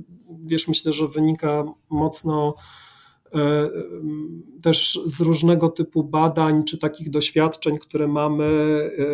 wiesz, 0.46 0.68
myślę, 0.68 0.94
że 0.94 1.08
wynika 1.08 1.64
mocno 1.90 2.56
też 4.62 5.00
z 5.06 5.22
różnego 5.22 5.70
typu 5.70 6.04
badań 6.04 6.64
czy 6.64 6.78
takich 6.78 7.10
doświadczeń, 7.10 7.78
które 7.78 8.08
mamy. 8.08 8.46
E, 8.46 9.06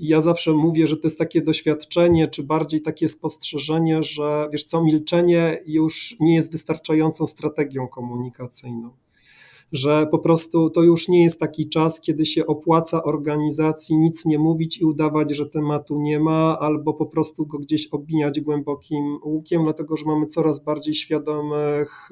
ja 0.00 0.20
zawsze 0.20 0.52
mówię, 0.52 0.86
że 0.86 0.96
to 0.96 1.06
jest 1.06 1.18
takie 1.18 1.40
doświadczenie, 1.40 2.28
czy 2.28 2.42
bardziej 2.42 2.80
takie 2.82 3.08
spostrzeżenie, 3.08 4.02
że 4.02 4.48
wiesz 4.52 4.64
co, 4.64 4.84
milczenie 4.84 5.58
już 5.66 6.16
nie 6.20 6.34
jest 6.34 6.52
wystarczającą 6.52 7.26
strategią 7.26 7.88
komunikacyjną 7.88 8.90
że 9.74 10.06
po 10.10 10.18
prostu 10.18 10.70
to 10.70 10.82
już 10.82 11.08
nie 11.08 11.22
jest 11.22 11.40
taki 11.40 11.68
czas, 11.68 12.00
kiedy 12.00 12.26
się 12.26 12.46
opłaca 12.46 13.02
organizacji 13.02 13.98
nic 13.98 14.24
nie 14.24 14.38
mówić 14.38 14.78
i 14.78 14.84
udawać, 14.84 15.36
że 15.36 15.50
tematu 15.50 16.00
nie 16.00 16.20
ma, 16.20 16.58
albo 16.58 16.94
po 16.94 17.06
prostu 17.06 17.46
go 17.46 17.58
gdzieś 17.58 17.86
obijać 17.86 18.40
głębokim 18.40 19.18
łukiem, 19.24 19.64
dlatego 19.64 19.96
że 19.96 20.06
mamy 20.06 20.26
coraz 20.26 20.64
bardziej 20.64 20.94
świadomych 20.94 22.10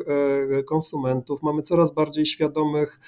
e, 0.58 0.62
konsumentów, 0.62 1.42
mamy 1.42 1.62
coraz 1.62 1.94
bardziej 1.94 2.26
świadomych 2.26 3.00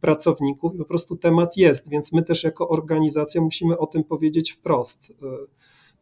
pracowników 0.00 0.74
i 0.74 0.78
po 0.78 0.84
prostu 0.84 1.16
temat 1.16 1.56
jest, 1.56 1.90
więc 1.90 2.12
my 2.12 2.22
też 2.22 2.44
jako 2.44 2.68
organizacja 2.68 3.40
musimy 3.40 3.78
o 3.78 3.86
tym 3.86 4.04
powiedzieć 4.04 4.52
wprost. 4.52 5.14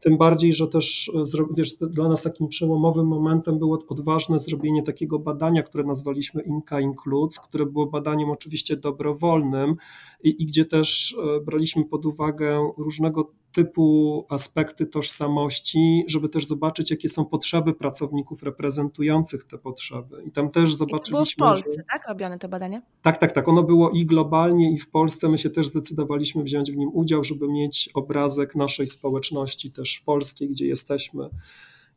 Tym 0.00 0.18
bardziej, 0.18 0.52
że 0.52 0.68
też 0.68 1.10
e, 1.38 1.44
wiesz, 1.56 1.76
dla 1.76 2.08
nas 2.08 2.22
takim 2.22 2.48
przełomowym 2.48 3.06
momentem 3.06 3.58
było 3.58 3.78
odważne 3.88 4.38
zrobienie 4.38 4.82
takiego 4.82 5.18
badania, 5.18 5.62
które 5.62 5.84
nazwaliśmy 5.84 6.42
Inka 6.42 6.80
Includes, 6.80 7.40
które 7.40 7.66
było 7.66 7.86
badaniem 7.86 8.30
oczywiście 8.30 8.76
dobrowolnym 8.76 9.76
i, 10.22 10.42
i 10.42 10.46
gdzie 10.46 10.64
też 10.64 11.16
e, 11.36 11.40
braliśmy 11.40 11.84
pod 11.84 12.06
uwagę 12.06 12.72
różnego 12.78 13.30
typu 13.52 14.26
aspekty 14.28 14.86
tożsamości, 14.86 16.04
żeby 16.08 16.28
też 16.28 16.46
zobaczyć, 16.46 16.90
jakie 16.90 17.08
są 17.08 17.24
potrzeby 17.24 17.74
pracowników 17.74 18.42
reprezentujących 18.42 19.44
te 19.44 19.58
potrzeby. 19.58 20.22
I 20.26 20.30
tam 20.30 20.48
też 20.50 20.74
zobaczyliśmy. 20.74 21.22
I 21.22 21.36
to 21.36 21.44
było 21.44 21.54
w 21.54 21.62
Polsce, 21.62 21.80
że... 21.80 21.84
tak? 21.92 22.08
Robione 22.08 22.38
to 22.38 22.48
badanie? 22.48 22.82
Tak, 23.02 23.18
tak, 23.18 23.32
tak. 23.32 23.48
Ono 23.48 23.62
było 23.62 23.90
i 23.90 24.06
globalnie, 24.06 24.72
i 24.72 24.78
w 24.78 24.90
Polsce. 24.90 25.28
My 25.28 25.38
się 25.38 25.50
też 25.50 25.68
zdecydowaliśmy 25.68 26.42
wziąć 26.42 26.72
w 26.72 26.76
nim 26.76 26.90
udział, 26.92 27.24
żeby 27.24 27.48
mieć 27.48 27.90
obrazek 27.94 28.54
naszej 28.54 28.86
społeczności 28.86 29.70
też 29.70 30.00
polskiej, 30.00 30.48
gdzie 30.48 30.66
jesteśmy. 30.66 31.28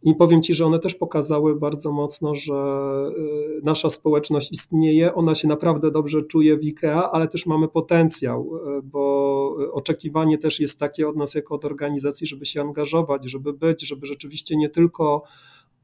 I 0.04 0.16
powiem 0.16 0.42
Ci, 0.42 0.54
że 0.54 0.66
one 0.66 0.80
też 0.80 0.96
pokazały 0.96 1.56
bardzo 1.60 1.92
mocno, 1.92 2.36
że 2.36 2.54
y, 3.18 3.62
nasza 3.64 3.90
społeczność 3.90 4.52
istnieje, 4.52 5.14
ona 5.14 5.36
się 5.36 5.48
naprawdę 5.48 5.92
dobrze 5.92 6.22
czuje 6.22 6.58
w 6.58 6.62
IKEA, 6.62 7.10
ale 7.12 7.28
też 7.28 7.46
mamy 7.46 7.68
potencjał, 7.68 8.50
y, 8.78 8.82
bo 8.82 9.56
oczekiwanie 9.72 10.38
też 10.38 10.60
jest 10.60 10.80
takie 10.80 11.08
od 11.08 11.16
nas 11.16 11.36
jako 11.36 11.56
od 11.56 11.66
organizacji, 11.66 12.28
żeby 12.28 12.46
się 12.46 12.62
angażować, 12.62 13.26
żeby 13.26 13.54
być, 13.54 13.88
żeby 13.88 14.06
rzeczywiście 14.06 14.56
nie 14.56 14.70
tylko 14.70 15.24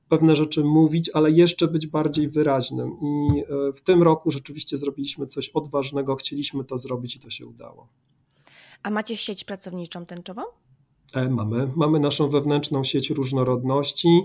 pewne 0.09 0.35
rzeczy 0.35 0.63
mówić, 0.63 1.09
ale 1.13 1.31
jeszcze 1.31 1.67
być 1.67 1.87
bardziej 1.87 2.27
wyraźnym. 2.27 2.97
I 3.01 3.39
y, 3.69 3.73
w 3.73 3.81
tym 3.81 4.03
roku 4.03 4.31
rzeczywiście 4.31 4.77
zrobiliśmy 4.77 5.25
coś 5.25 5.49
odważnego, 5.49 6.15
chcieliśmy 6.15 6.63
to 6.63 6.77
zrobić 6.77 7.15
i 7.15 7.19
to 7.19 7.29
się 7.29 7.47
udało. 7.47 7.87
A 8.83 8.89
macie 8.89 9.17
sieć 9.17 9.43
pracowniczą 9.43 10.05
tęczową? 10.05 10.41
E, 11.13 11.29
mamy. 11.29 11.71
Mamy 11.75 11.99
naszą 11.99 12.29
wewnętrzną 12.29 12.83
sieć 12.83 13.09
różnorodności, 13.09 14.21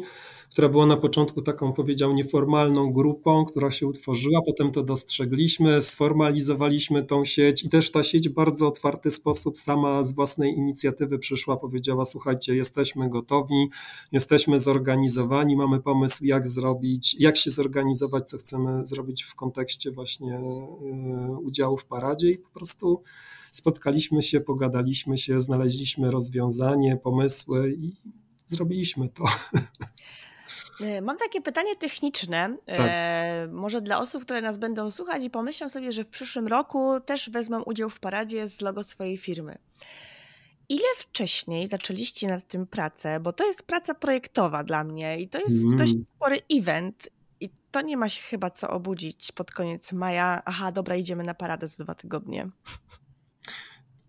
która 0.50 0.68
była 0.68 0.86
na 0.86 0.96
początku 0.96 1.42
taką, 1.42 1.72
powiedział, 1.72 2.12
nieformalną 2.12 2.92
grupą, 2.92 3.44
która 3.44 3.70
się 3.70 3.86
utworzyła. 3.86 4.40
Potem 4.46 4.70
to 4.70 4.82
dostrzegliśmy, 4.82 5.82
sformalizowaliśmy 5.82 7.02
tą 7.04 7.24
sieć 7.24 7.64
i 7.64 7.68
też 7.68 7.90
ta 7.90 8.02
sieć 8.02 8.28
w 8.28 8.32
bardzo 8.32 8.68
otwarty 8.68 9.10
sposób 9.10 9.58
sama 9.58 10.02
z 10.02 10.14
własnej 10.14 10.54
inicjatywy 10.54 11.18
przyszła, 11.18 11.56
powiedziała: 11.56 12.04
Słuchajcie, 12.04 12.56
jesteśmy 12.56 13.10
gotowi, 13.10 13.68
jesteśmy 14.12 14.58
zorganizowani, 14.58 15.56
mamy 15.56 15.80
pomysł, 15.80 16.24
jak 16.24 16.46
zrobić, 16.46 17.16
jak 17.20 17.36
się 17.36 17.50
zorganizować, 17.50 18.30
co 18.30 18.38
chcemy 18.38 18.86
zrobić 18.86 19.22
w 19.22 19.34
kontekście 19.34 19.90
właśnie 19.90 20.34
e, 20.34 21.38
udziału 21.42 21.76
w 21.76 21.84
paradzie 21.84 22.30
i 22.30 22.38
po 22.38 22.50
prostu 22.50 23.02
spotkaliśmy 23.56 24.22
się, 24.22 24.40
pogadaliśmy 24.40 25.18
się, 25.18 25.40
znaleźliśmy 25.40 26.10
rozwiązanie, 26.10 26.96
pomysły 26.96 27.74
i 27.78 27.92
zrobiliśmy 28.46 29.08
to. 29.08 29.24
E, 30.80 31.00
mam 31.00 31.16
takie 31.16 31.40
pytanie 31.40 31.76
techniczne, 31.76 32.56
tak. 32.66 32.76
e, 32.80 33.48
może 33.52 33.80
dla 33.80 34.00
osób, 34.00 34.24
które 34.24 34.42
nas 34.42 34.58
będą 34.58 34.90
słuchać 34.90 35.24
i 35.24 35.30
pomyślą 35.30 35.68
sobie, 35.68 35.92
że 35.92 36.04
w 36.04 36.08
przyszłym 36.08 36.46
roku 36.46 37.00
też 37.00 37.30
wezmą 37.30 37.62
udział 37.62 37.90
w 37.90 38.00
paradzie 38.00 38.48
z 38.48 38.60
logo 38.60 38.82
swojej 38.82 39.18
firmy. 39.18 39.58
Ile 40.68 40.88
wcześniej 40.96 41.66
zaczęliście 41.66 42.28
nad 42.28 42.48
tym 42.48 42.66
pracę? 42.66 43.20
Bo 43.20 43.32
to 43.32 43.46
jest 43.46 43.62
praca 43.62 43.94
projektowa 43.94 44.64
dla 44.64 44.84
mnie 44.84 45.20
i 45.20 45.28
to 45.28 45.38
jest 45.38 45.64
mm. 45.64 45.76
dość 45.76 45.94
spory 46.08 46.38
event 46.52 47.08
i 47.40 47.50
to 47.70 47.80
nie 47.80 47.96
ma 47.96 48.08
się 48.08 48.22
chyba 48.22 48.50
co 48.50 48.70
obudzić 48.70 49.32
pod 49.32 49.50
koniec 49.50 49.92
maja. 49.92 50.42
Aha, 50.44 50.72
dobra, 50.72 50.96
idziemy 50.96 51.22
na 51.22 51.34
paradę 51.34 51.68
za 51.68 51.84
dwa 51.84 51.94
tygodnie. 51.94 52.50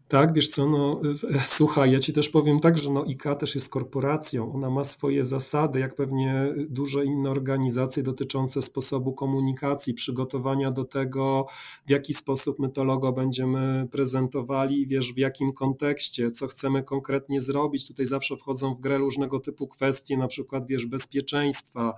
Tak, 0.08 0.34
wiesz 0.34 0.50
co, 0.50 0.70
no 0.70 1.00
słuchaj, 1.48 1.92
ja 1.92 2.00
ci 2.00 2.14
też 2.14 2.30
powiem 2.30 2.60
tak, 2.60 2.78
że 2.78 2.92
no 2.92 3.06
IKA 3.08 3.36
też 3.36 3.56
jest 3.56 3.70
korporacją, 3.70 4.54
ona 4.54 4.70
ma 4.70 4.84
swoje 4.84 5.26
zasady, 5.26 5.80
jak 5.80 5.96
pewnie 5.96 6.54
duże 6.70 7.06
inne 7.06 7.30
organizacje 7.30 8.04
dotyczące 8.04 8.62
sposobu 8.62 9.14
komunikacji, 9.14 9.94
przygotowania 9.94 10.72
do 10.72 10.86
tego, 10.86 11.46
w 11.86 11.90
jaki 11.90 12.14
sposób 12.14 12.60
my 12.60 12.70
to 12.70 12.84
logo 12.84 13.12
będziemy 13.12 13.88
prezentowali, 13.92 14.88
wiesz, 14.88 15.14
w 15.14 15.18
jakim 15.18 15.54
kontekście, 15.54 16.32
co 16.32 16.48
chcemy 16.48 16.84
konkretnie 16.84 17.42
zrobić. 17.42 17.88
Tutaj 17.88 18.06
zawsze 18.06 18.38
wchodzą 18.38 18.76
w 18.76 18.80
grę 18.80 18.98
różnego 18.98 19.40
typu 19.40 19.68
kwestie, 19.68 20.18
na 20.18 20.28
przykład, 20.28 20.68
wiesz, 20.68 20.86
bezpieczeństwa, 20.86 21.94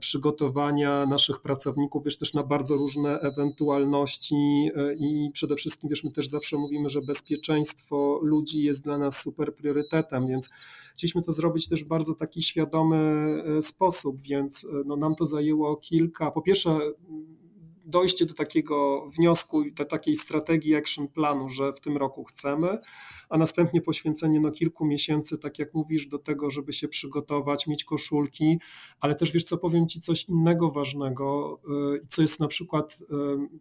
przygotowania 0.00 1.06
naszych 1.06 1.40
pracowników, 1.40 2.04
wiesz, 2.04 2.18
też 2.18 2.34
na 2.34 2.42
bardzo 2.42 2.76
różne 2.76 3.20
ewentualności 3.20 4.70
e, 4.76 4.94
i 4.94 5.30
przede 5.32 5.56
wszystkim, 5.56 5.90
wiesz, 5.90 6.04
my 6.04 6.10
też 6.10 6.28
zawsze 6.28 6.56
mówimy, 6.56 6.88
że 6.88 7.00
bezpieczeństwo 7.00 8.20
ludzi 8.22 8.62
jest 8.62 8.84
dla 8.84 8.98
nas 8.98 9.22
super 9.22 9.54
priorytetem, 9.54 10.26
więc 10.26 10.50
chcieliśmy 10.94 11.22
to 11.22 11.32
zrobić 11.32 11.68
też 11.68 11.84
w 11.84 11.88
bardzo 11.88 12.14
taki 12.14 12.42
świadomy 12.42 12.96
e, 13.58 13.62
sposób, 13.62 14.20
więc 14.22 14.64
e, 14.64 14.68
no, 14.86 14.96
nam 14.96 15.14
to 15.14 15.26
zajęło 15.26 15.76
kilka, 15.76 16.30
po 16.30 16.42
pierwsze 16.42 16.78
dojście 17.90 18.26
do 18.26 18.34
takiego 18.34 19.08
wniosku, 19.16 19.64
do 19.70 19.84
takiej 19.84 20.16
strategii 20.16 20.76
action 20.76 21.08
planu, 21.08 21.48
że 21.48 21.72
w 21.72 21.80
tym 21.80 21.96
roku 21.96 22.24
chcemy, 22.24 22.78
a 23.28 23.38
następnie 23.38 23.80
poświęcenie 23.80 24.40
no, 24.40 24.50
kilku 24.50 24.84
miesięcy, 24.84 25.38
tak 25.38 25.58
jak 25.58 25.74
mówisz, 25.74 26.06
do 26.06 26.18
tego, 26.18 26.50
żeby 26.50 26.72
się 26.72 26.88
przygotować, 26.88 27.66
mieć 27.66 27.84
koszulki, 27.84 28.58
ale 29.00 29.14
też 29.14 29.32
wiesz 29.32 29.44
co, 29.44 29.58
powiem 29.58 29.88
Ci 29.88 30.00
coś 30.00 30.24
innego 30.24 30.70
ważnego, 30.70 31.60
y, 31.94 32.06
co 32.08 32.22
jest 32.22 32.40
na 32.40 32.48
przykład 32.48 32.98
y, 33.00 33.06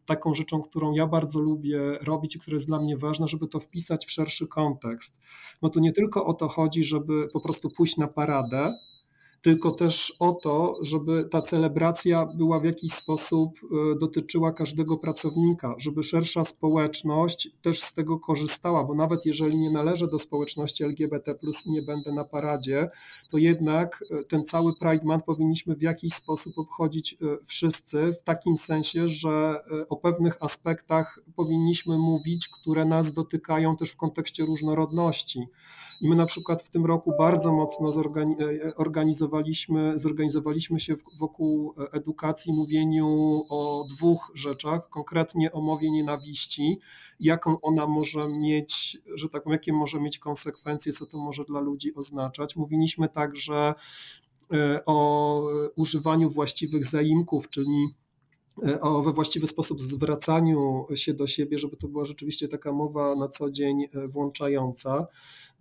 taką 0.05 0.33
rzeczą, 0.33 0.62
którą 0.62 0.93
ja 0.93 1.07
bardzo 1.07 1.39
lubię 1.39 1.79
robić 2.01 2.36
i 2.36 2.39
która 2.39 2.55
jest 2.55 2.67
dla 2.67 2.79
mnie 2.79 2.98
ważna, 2.98 3.27
żeby 3.27 3.48
to 3.48 3.59
wpisać 3.59 4.05
w 4.05 4.12
szerszy 4.12 4.48
kontekst. 4.48 5.17
No 5.62 5.69
to 5.69 5.79
nie 5.79 5.91
tylko 5.91 6.25
o 6.25 6.33
to 6.33 6.48
chodzi, 6.48 6.83
żeby 6.83 7.27
po 7.33 7.41
prostu 7.41 7.69
pójść 7.69 7.98
na 7.98 8.07
paradę, 8.07 8.74
tylko 9.41 9.72
też 9.72 10.15
o 10.19 10.34
to, 10.34 10.75
żeby 10.81 11.25
ta 11.31 11.41
celebracja 11.41 12.25
była 12.25 12.60
w 12.60 12.63
jakiś 12.63 12.93
sposób 12.93 13.60
e, 13.63 14.00
dotyczyła 14.00 14.51
każdego 14.51 14.98
pracownika, 14.98 15.75
żeby 15.77 16.03
szersza 16.03 16.43
społeczność 16.43 17.50
też 17.62 17.81
z 17.81 17.93
tego 17.93 18.19
korzystała, 18.19 18.84
bo 18.84 18.96
nawet 18.96 19.25
jeżeli 19.25 19.58
nie 19.58 19.72
należę 19.72 20.08
do 20.08 20.19
społeczności 20.19 20.84
LGBT 20.84 21.36
i 21.65 21.72
nie 21.72 21.81
będę 21.81 22.13
na 22.13 22.24
paradzie, 22.24 22.89
to 23.29 23.38
jednak 23.38 24.03
e, 24.12 24.24
ten 24.24 24.46
cały 24.46 24.74
Pride 24.75 25.05
Month 25.05 25.25
powinniśmy 25.25 25.75
w 25.75 25.81
jakiś 25.81 26.13
sposób 26.13 26.58
obchodzić 26.58 27.13
e, 27.13 27.17
wszyscy, 27.46 28.13
w 28.13 28.24
takim 28.24 28.58
sensie, 28.58 29.08
że 29.08 29.63
o 29.89 29.96
pewnych 29.96 30.43
aspektach 30.43 31.19
powinniśmy 31.36 31.98
mówić, 31.98 32.48
które 32.48 32.86
nas 32.86 33.12
dotykają 33.12 33.75
też 33.75 33.89
w 33.91 33.96
kontekście 33.96 34.46
różnorodności. 34.46 35.48
I 36.01 36.10
my 36.10 36.15
na 36.15 36.25
przykład 36.25 36.62
w 36.62 36.70
tym 36.70 36.86
roku 36.86 37.13
bardzo 37.18 37.51
mocno 37.51 37.91
zorganizowaliśmy, 37.91 40.00
zorganizowaliśmy 40.00 40.79
się 40.79 40.96
wokół 41.20 41.74
edukacji, 41.91 42.53
mówieniu 42.53 43.08
o 43.50 43.86
dwóch 43.89 44.32
rzeczach, 44.34 44.89
konkretnie 44.89 45.51
o 45.51 45.62
mowie 45.62 45.91
nienawiści, 45.91 46.79
jaką 47.20 47.62
ona 47.62 47.88
może 47.88 48.27
mieć, 48.27 48.98
że 49.13 49.29
tak 49.29 49.44
jakie 49.46 49.74
może 49.74 50.01
mieć 50.01 50.20
konsekwencje, 50.20 50.94
co 50.94 51.06
to 51.06 51.18
może 51.18 51.44
dla 51.44 51.60
ludzi 51.60 51.96
oznaczać. 51.96 52.56
Mówiliśmy 52.56 53.10
także 53.10 53.74
e, 54.53 54.82
o 54.86 55.44
używaniu 55.75 56.29
właściwych 56.29 56.86
zaimków, 56.86 57.50
czyli 57.50 57.88
e, 57.88 58.09
o 58.82 59.01
we 59.01 59.13
właściwy 59.13 59.48
sposób 59.48 59.82
zwracaniu 59.82 60.88
się 60.96 61.13
do 61.13 61.28
siebie, 61.28 61.58
żeby 61.58 61.78
to 61.78 61.88
była 61.88 62.06
rzeczywiście 62.06 62.48
taka 62.48 62.72
mowa 62.72 63.16
na 63.16 63.28
co 63.28 63.51
dzień 63.51 63.84
e, 63.84 64.08
włączająca. 64.08 65.08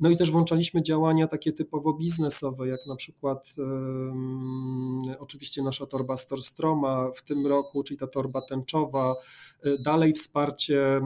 No 0.01 0.11
i 0.11 0.17
też 0.17 0.31
włączaliśmy 0.31 0.83
działania 0.83 1.27
takie 1.27 1.53
typowo 1.53 1.93
biznesowe, 1.93 2.69
jak 2.69 2.81
na 2.87 2.97
przykład 2.97 3.55
oczywiście 5.19 5.63
nasza 5.63 5.87
torba 5.87 6.17
Storstroma 6.17 7.11
w 7.15 7.23
tym 7.23 7.47
roku, 7.47 7.83
czyli 7.83 7.99
ta 7.99 8.07
torba 8.07 8.41
tęczowa, 8.43 9.15
y, 9.67 9.79
dalej 9.83 10.13
wsparcie 10.13 11.01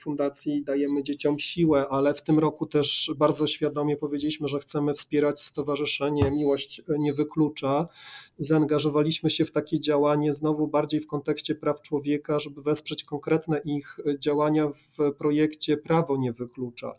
Fundacji 0.00 0.64
Dajemy 0.64 1.02
Dzieciom 1.02 1.38
Siłę, 1.38 1.86
ale 1.90 2.14
w 2.14 2.22
tym 2.22 2.38
roku 2.38 2.66
też 2.66 3.10
bardzo 3.16 3.46
świadomie 3.46 3.96
powiedzieliśmy, 3.96 4.48
że 4.48 4.58
chcemy 4.58 4.94
wspierać 4.94 5.40
Stowarzyszenie 5.40 6.30
Miłość 6.30 6.82
Nie 6.98 7.14
Wyklucza. 7.14 7.88
Zaangażowaliśmy 8.38 9.30
się 9.30 9.44
w 9.44 9.52
takie 9.52 9.80
działanie 9.80 10.32
znowu 10.32 10.68
bardziej 10.68 11.00
w 11.00 11.06
kontekście 11.06 11.54
praw 11.54 11.80
człowieka, 11.80 12.38
żeby 12.38 12.62
wesprzeć 12.62 13.04
konkretne 13.04 13.60
ich 13.64 13.98
działania 14.18 14.68
w 14.68 15.12
projekcie 15.18 15.76
Prawo 15.76 16.16
Nie 16.16 16.32
Wyklucza. 16.32 16.94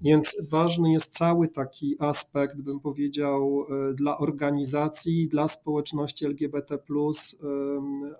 Więc 0.00 0.36
ważny 0.50 0.92
jest 0.92 1.12
cały 1.12 1.48
taki 1.48 1.96
aspekt, 1.98 2.56
bym 2.56 2.80
powiedział, 2.80 3.66
e, 3.90 3.94
dla 3.94 4.18
organizacji, 4.18 5.28
dla 5.28 5.48
społeczności 5.48 6.26
LGBT, 6.26 6.78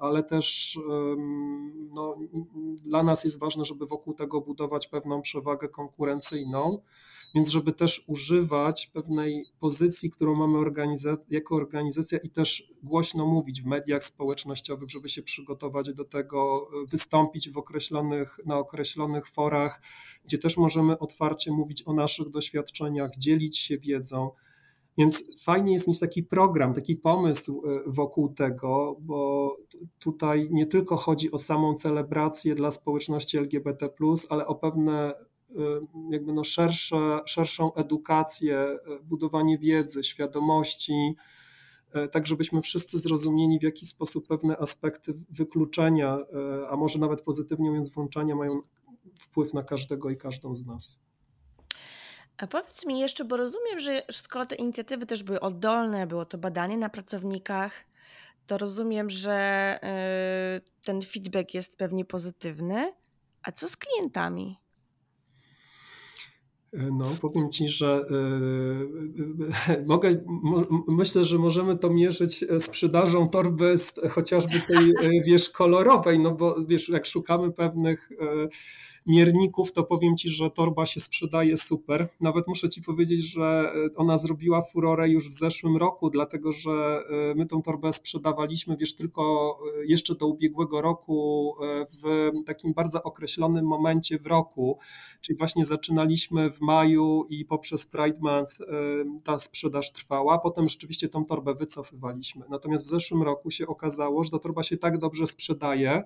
ale 0.01 0.23
też 0.23 0.79
no, 1.95 2.17
dla 2.85 3.03
nas 3.03 3.25
jest 3.25 3.39
ważne, 3.39 3.65
żeby 3.65 3.87
wokół 3.87 4.15
tego 4.15 4.41
budować 4.41 4.87
pewną 4.87 5.23
przewagę 5.23 5.69
konkurencyjną. 5.69 6.79
Więc 7.35 7.49
żeby 7.49 7.73
też 7.73 8.05
używać 8.07 8.87
pewnej 8.87 9.45
pozycji, 9.61 10.11
którą 10.11 10.35
mamy 10.35 10.71
jako 11.31 11.55
organizacja 11.55 12.19
i 12.19 12.31
też 12.31 12.73
głośno 12.83 13.27
mówić 13.27 13.63
w 13.63 13.67
mediach 13.67 14.05
społecznościowych, 14.05 14.91
żeby 14.91 15.09
się 15.09 15.23
przygotować 15.23 15.95
do 15.95 16.05
tego, 16.05 16.69
wystąpić 16.91 17.51
w 17.51 17.59
określonych, 17.59 18.41
na 18.47 18.59
określonych 18.59 19.27
forach, 19.27 19.83
gdzie 20.25 20.39
też 20.39 20.57
możemy 20.57 20.99
otwarcie 20.99 21.53
mówić 21.53 21.83
o 21.87 21.93
naszych 21.93 22.31
doświadczeniach, 22.31 23.11
dzielić 23.19 23.59
się 23.59 23.79
wiedzą. 23.79 24.31
Więc 24.99 25.25
fajnie 25.43 25.73
jest 25.73 25.89
mieć 25.89 25.99
taki 25.99 26.23
program, 26.23 26.75
taki 26.75 26.97
pomysł 26.97 27.63
e, 27.67 27.83
wokół 27.87 28.29
tego, 28.35 28.97
bo 29.01 29.57
tutaj 29.99 30.49
nie 30.51 30.67
tylko 30.67 30.97
chodzi 30.97 31.33
o 31.33 31.39
samą 31.39 31.75
celebrację 31.75 32.55
dla 32.55 32.71
społeczności 32.71 33.39
LGBT, 33.39 33.89
ale 34.29 34.47
o 34.47 34.55
pewne 34.55 35.15
jakby 36.11 36.33
no 36.33 36.45
szersze, 36.45 37.21
szerszą 37.27 37.75
edukację, 37.75 38.79
y, 39.01 39.05
budowanie 39.05 39.59
wiedzy, 39.59 40.05
świadomości, 40.05 41.15
y, 41.97 42.09
tak 42.09 42.27
żebyśmy 42.27 42.63
wszyscy 42.63 42.99
zrozumieli, 42.99 43.59
w 43.59 43.63
jaki 43.63 43.87
sposób 43.87 44.27
pewne 44.27 44.57
aspekty 44.57 45.15
wykluczenia, 45.31 46.19
a 46.71 46.77
może 46.77 46.99
nawet 46.99 47.21
pozytywnie 47.21 47.69
mówiąc 47.69 47.89
włączania 47.89 48.37
mają 48.37 48.61
wpływ 49.21 49.55
na 49.55 49.63
każdego 49.63 50.11
i 50.11 50.17
każdą 50.17 50.55
z 50.55 50.67
nas. 50.67 51.01
A 52.37 52.47
powiedz 52.47 52.87
mi 52.87 53.01
jeszcze, 53.01 53.25
bo 53.25 53.37
rozumiem, 53.37 53.81
że 53.81 54.03
skoro 54.13 54.47
te 54.47 54.55
inicjatywy 54.55 55.07
też 55.07 55.23
były 55.23 55.41
oddolne, 55.41 56.07
było 56.07 56.25
to 56.25 56.39
badanie 56.39 56.77
na 56.77 56.89
pracownikach, 56.89 57.73
to 58.47 58.59
rozumiem, 58.59 59.11
że 59.11 59.79
ten 60.83 61.03
feedback 61.03 61.55
jest 61.55 61.77
pewnie 61.77 62.05
pozytywny. 62.05 62.93
A 63.43 63.53
co 63.53 63.69
z 63.69 63.77
klientami? 63.77 64.59
No, 66.73 67.05
powiem 67.21 67.51
ci, 67.51 67.69
że 67.69 68.05
yy, 69.69 69.85
mogę, 69.87 70.25
myślę, 70.89 71.25
że 71.25 71.39
możemy 71.39 71.79
to 71.79 71.91
mierzyć 71.91 72.45
sprzedażą 72.59 73.29
torby 73.29 73.75
chociażby 74.11 74.61
tej, 74.61 74.95
wiesz, 75.25 75.51
kolorowej, 75.51 76.19
no 76.19 76.31
bo 76.31 76.57
wiesz, 76.69 76.89
jak 76.89 77.07
szukamy 77.07 77.53
pewnych 77.53 78.11
mierników, 79.09 79.73
to 79.73 79.85
powiem 79.85 80.17
Ci, 80.17 80.29
że 80.29 80.51
torba 80.51 80.87
się 80.87 81.01
sprzedaje 81.01 81.57
super. 81.57 82.09
Nawet 82.21 82.47
muszę 82.47 82.69
Ci 82.69 82.83
powiedzieć, 82.83 83.33
że 83.33 83.73
e, 83.75 83.97
ona 83.97 84.19
zrobiła 84.19 84.63
furorę 84.63 85.09
już 85.09 85.29
w 85.29 85.35
zeszłym 85.35 85.77
roku, 85.77 86.11
dlatego 86.11 86.53
że 86.53 86.71
e, 86.71 87.35
my 87.35 87.47
tą 87.47 87.63
torbę 87.63 87.93
sprzedawaliśmy, 87.93 88.77
wiesz, 88.77 88.97
tylko 88.97 89.57
e, 89.81 89.87
jeszcze 89.87 90.15
do 90.15 90.27
ubiegłego 90.27 90.81
roku 90.81 91.55
w 92.03 92.31
takim 92.47 92.73
bardzo 92.73 93.03
określonym 93.03 93.65
momencie 93.65 94.19
w 94.19 94.27
roku, 94.27 94.79
czyli 95.21 95.39
właśnie 95.39 95.65
zaczynaliśmy 95.65 96.51
w 96.51 96.61
maju 96.61 97.27
i 97.29 97.45
poprzez 97.45 97.87
Pride 97.87 98.19
Month 98.21 98.59
ta 99.25 99.39
sprzedaż 99.39 99.93
trwała. 99.93 100.39
Potem 100.39 100.69
rzeczywiście 100.69 101.09
tą 101.09 101.25
torbę 101.25 101.55
wycofywaliśmy. 101.55 102.45
Natomiast 102.51 102.85
w 102.85 102.89
zeszłym 102.89 103.23
roku 103.23 103.51
się 103.51 103.67
okazało, 103.67 104.25
że 104.25 104.31
ta 104.31 104.39
torba 104.39 104.63
się 104.63 104.77
tak 104.77 104.99
dobrze 104.99 105.27
sprzedaje, 105.27 106.03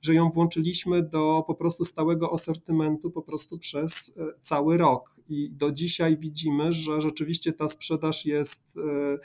że 0.00 0.14
ją 0.14 0.30
włączyliśmy 0.30 1.02
do 1.02 1.44
po 1.46 1.54
prostu 1.54 1.84
stałego 1.84 2.32
asortymentu 2.32 3.10
po 3.10 3.22
prostu 3.22 3.58
przez 3.58 4.12
e, 4.16 4.40
cały 4.40 4.76
rok. 4.78 5.14
I 5.28 5.50
do 5.50 5.72
dzisiaj 5.72 6.18
widzimy, 6.18 6.72
że 6.72 7.00
rzeczywiście 7.00 7.52
ta 7.52 7.68
sprzedaż 7.68 8.26
jest, 8.26 8.76
e, 8.76 9.18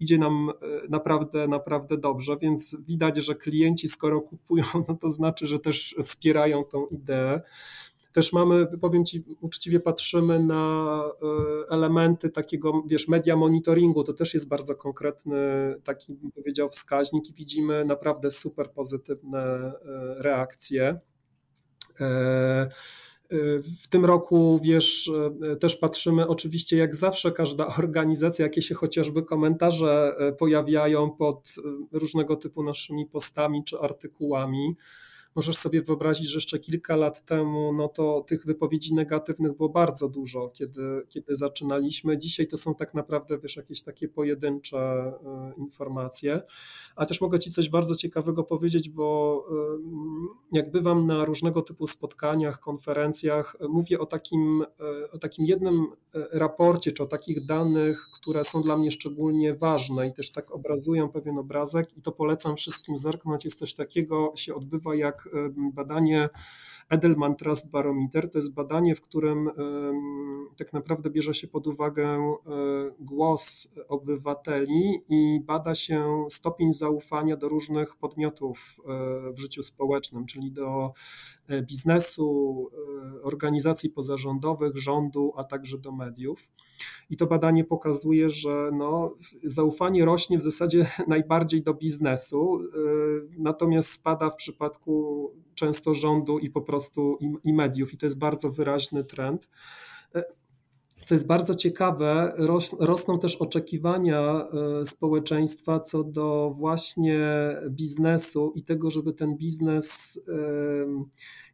idzie 0.00 0.18
nam 0.18 0.50
e, 0.50 0.52
naprawdę, 0.88 1.48
naprawdę 1.48 1.98
dobrze, 1.98 2.36
więc 2.36 2.76
widać, 2.86 3.16
że 3.16 3.34
klienci 3.34 3.88
skoro 3.88 4.20
kupują, 4.20 4.64
no 4.88 4.94
to 4.94 5.10
znaczy, 5.10 5.46
że 5.46 5.58
też 5.58 5.96
wspierają 6.04 6.64
tą 6.64 6.86
ideę. 6.86 7.40
Też 8.12 8.32
mamy, 8.32 8.66
powiem 8.80 9.04
Ci, 9.04 9.24
uczciwie 9.40 9.80
patrzymy 9.80 10.38
na 10.38 11.04
e, 11.22 11.70
elementy 11.70 12.30
takiego, 12.30 12.82
wiesz, 12.86 13.08
media 13.08 13.36
monitoringu, 13.36 14.04
to 14.04 14.12
też 14.12 14.34
jest 14.34 14.48
bardzo 14.48 14.74
konkretny 14.74 15.36
taki, 15.84 16.14
bym 16.14 16.32
powiedział, 16.32 16.68
wskaźnik 16.68 17.30
i 17.30 17.34
widzimy 17.34 17.84
naprawdę 17.84 18.30
super 18.30 18.70
pozytywne 18.70 19.40
e, 19.40 19.72
reakcje. 20.22 21.00
E, 22.00 22.68
w 23.82 23.88
tym 23.88 24.04
roku, 24.04 24.60
wiesz, 24.62 25.10
też 25.60 25.76
patrzymy, 25.76 26.28
oczywiście, 26.28 26.76
jak 26.76 26.94
zawsze, 26.94 27.32
każda 27.32 27.66
organizacja, 27.78 28.44
jakie 28.44 28.62
się 28.62 28.74
chociażby 28.74 29.22
komentarze 29.22 30.16
pojawiają 30.38 31.10
pod 31.10 31.54
różnego 31.92 32.36
typu 32.36 32.62
naszymi 32.62 33.06
postami 33.06 33.64
czy 33.64 33.78
artykułami. 33.78 34.76
Możesz 35.34 35.56
sobie 35.56 35.82
wyobrazić, 35.82 36.28
że 36.28 36.36
jeszcze 36.36 36.58
kilka 36.58 36.96
lat 36.96 37.24
temu 37.24 37.72
no 37.72 37.88
to 37.88 38.24
tych 38.26 38.46
wypowiedzi 38.46 38.94
negatywnych 38.94 39.56
było 39.56 39.68
bardzo 39.68 40.08
dużo, 40.08 40.48
kiedy, 40.48 40.82
kiedy 41.08 41.36
zaczynaliśmy. 41.36 42.18
Dzisiaj 42.18 42.46
to 42.46 42.56
są 42.56 42.74
tak 42.74 42.94
naprawdę 42.94 43.38
wiesz, 43.38 43.56
jakieś 43.56 43.82
takie 43.82 44.08
pojedyncze 44.08 44.78
e, 44.78 45.52
informacje. 45.56 46.42
A 46.96 47.06
też 47.06 47.20
mogę 47.20 47.38
Ci 47.38 47.50
coś 47.50 47.68
bardzo 47.68 47.94
ciekawego 47.94 48.44
powiedzieć, 48.44 48.88
bo 48.88 49.44
e, 49.50 49.52
jak 50.52 50.70
bywam 50.70 51.06
na 51.06 51.24
różnego 51.24 51.62
typu 51.62 51.86
spotkaniach, 51.86 52.60
konferencjach, 52.60 53.56
mówię 53.68 54.00
o 54.00 54.06
takim, 54.06 54.62
e, 54.62 55.10
o 55.10 55.18
takim 55.18 55.46
jednym 55.46 55.86
raporcie, 56.32 56.92
czy 56.92 57.02
o 57.02 57.06
takich 57.06 57.46
danych, 57.46 58.08
które 58.14 58.44
są 58.44 58.62
dla 58.62 58.76
mnie 58.76 58.90
szczególnie 58.90 59.54
ważne 59.54 60.08
i 60.08 60.12
też 60.12 60.32
tak 60.32 60.50
obrazują 60.50 61.08
pewien 61.08 61.38
obrazek 61.38 61.96
i 61.96 62.02
to 62.02 62.12
polecam 62.12 62.56
wszystkim 62.56 62.96
zerknąć. 62.96 63.44
Jest 63.44 63.58
coś 63.58 63.74
takiego, 63.74 64.32
się 64.36 64.54
odbywa 64.54 64.94
jak 64.94 65.28
badanie 65.54 66.28
Edelman 66.92 67.36
Trust 67.36 67.70
Barometer. 67.70 68.30
To 68.30 68.38
jest 68.38 68.54
badanie, 68.54 68.94
w 68.94 69.00
którym 69.00 69.50
tak 70.56 70.72
naprawdę 70.72 71.10
bierze 71.10 71.34
się 71.34 71.48
pod 71.48 71.66
uwagę 71.66 72.06
e, 72.06 72.38
głos 73.00 73.74
obywateli 73.88 75.02
i 75.08 75.40
bada 75.40 75.74
się 75.74 76.26
stopień 76.28 76.72
zaufania 76.72 77.36
do 77.36 77.48
różnych 77.48 77.96
podmiotów 77.96 78.80
e, 78.80 79.32
w 79.32 79.38
życiu 79.38 79.62
społecznym, 79.62 80.26
czyli 80.26 80.52
do 80.52 80.92
biznesu, 81.62 82.70
organizacji 83.22 83.90
pozarządowych, 83.90 84.76
rządu, 84.76 85.32
a 85.36 85.44
także 85.44 85.78
do 85.78 85.92
mediów. 85.92 86.48
I 87.10 87.16
to 87.16 87.26
badanie 87.26 87.64
pokazuje, 87.64 88.30
że 88.30 88.70
no, 88.72 89.16
zaufanie 89.44 90.04
rośnie 90.04 90.38
w 90.38 90.42
zasadzie 90.42 90.86
najbardziej 91.08 91.62
do 91.62 91.74
biznesu, 91.74 92.60
natomiast 93.38 93.90
spada 93.90 94.30
w 94.30 94.36
przypadku 94.36 95.30
często 95.54 95.94
rządu 95.94 96.38
i 96.38 96.50
po 96.50 96.62
prostu 96.62 97.18
i, 97.20 97.32
i 97.44 97.52
mediów, 97.52 97.94
i 97.94 97.96
to 97.96 98.06
jest 98.06 98.18
bardzo 98.18 98.50
wyraźny 98.50 99.04
trend. 99.04 99.48
Co 101.04 101.14
jest 101.14 101.26
bardzo 101.26 101.54
ciekawe, 101.54 102.32
rosną 102.78 103.18
też 103.18 103.36
oczekiwania 103.36 104.48
e, 104.80 104.86
społeczeństwa 104.86 105.80
co 105.80 106.04
do 106.04 106.54
właśnie 106.58 107.20
biznesu 107.70 108.52
i 108.56 108.62
tego, 108.62 108.90
żeby 108.90 109.12
ten 109.12 109.36
biznes, 109.36 110.20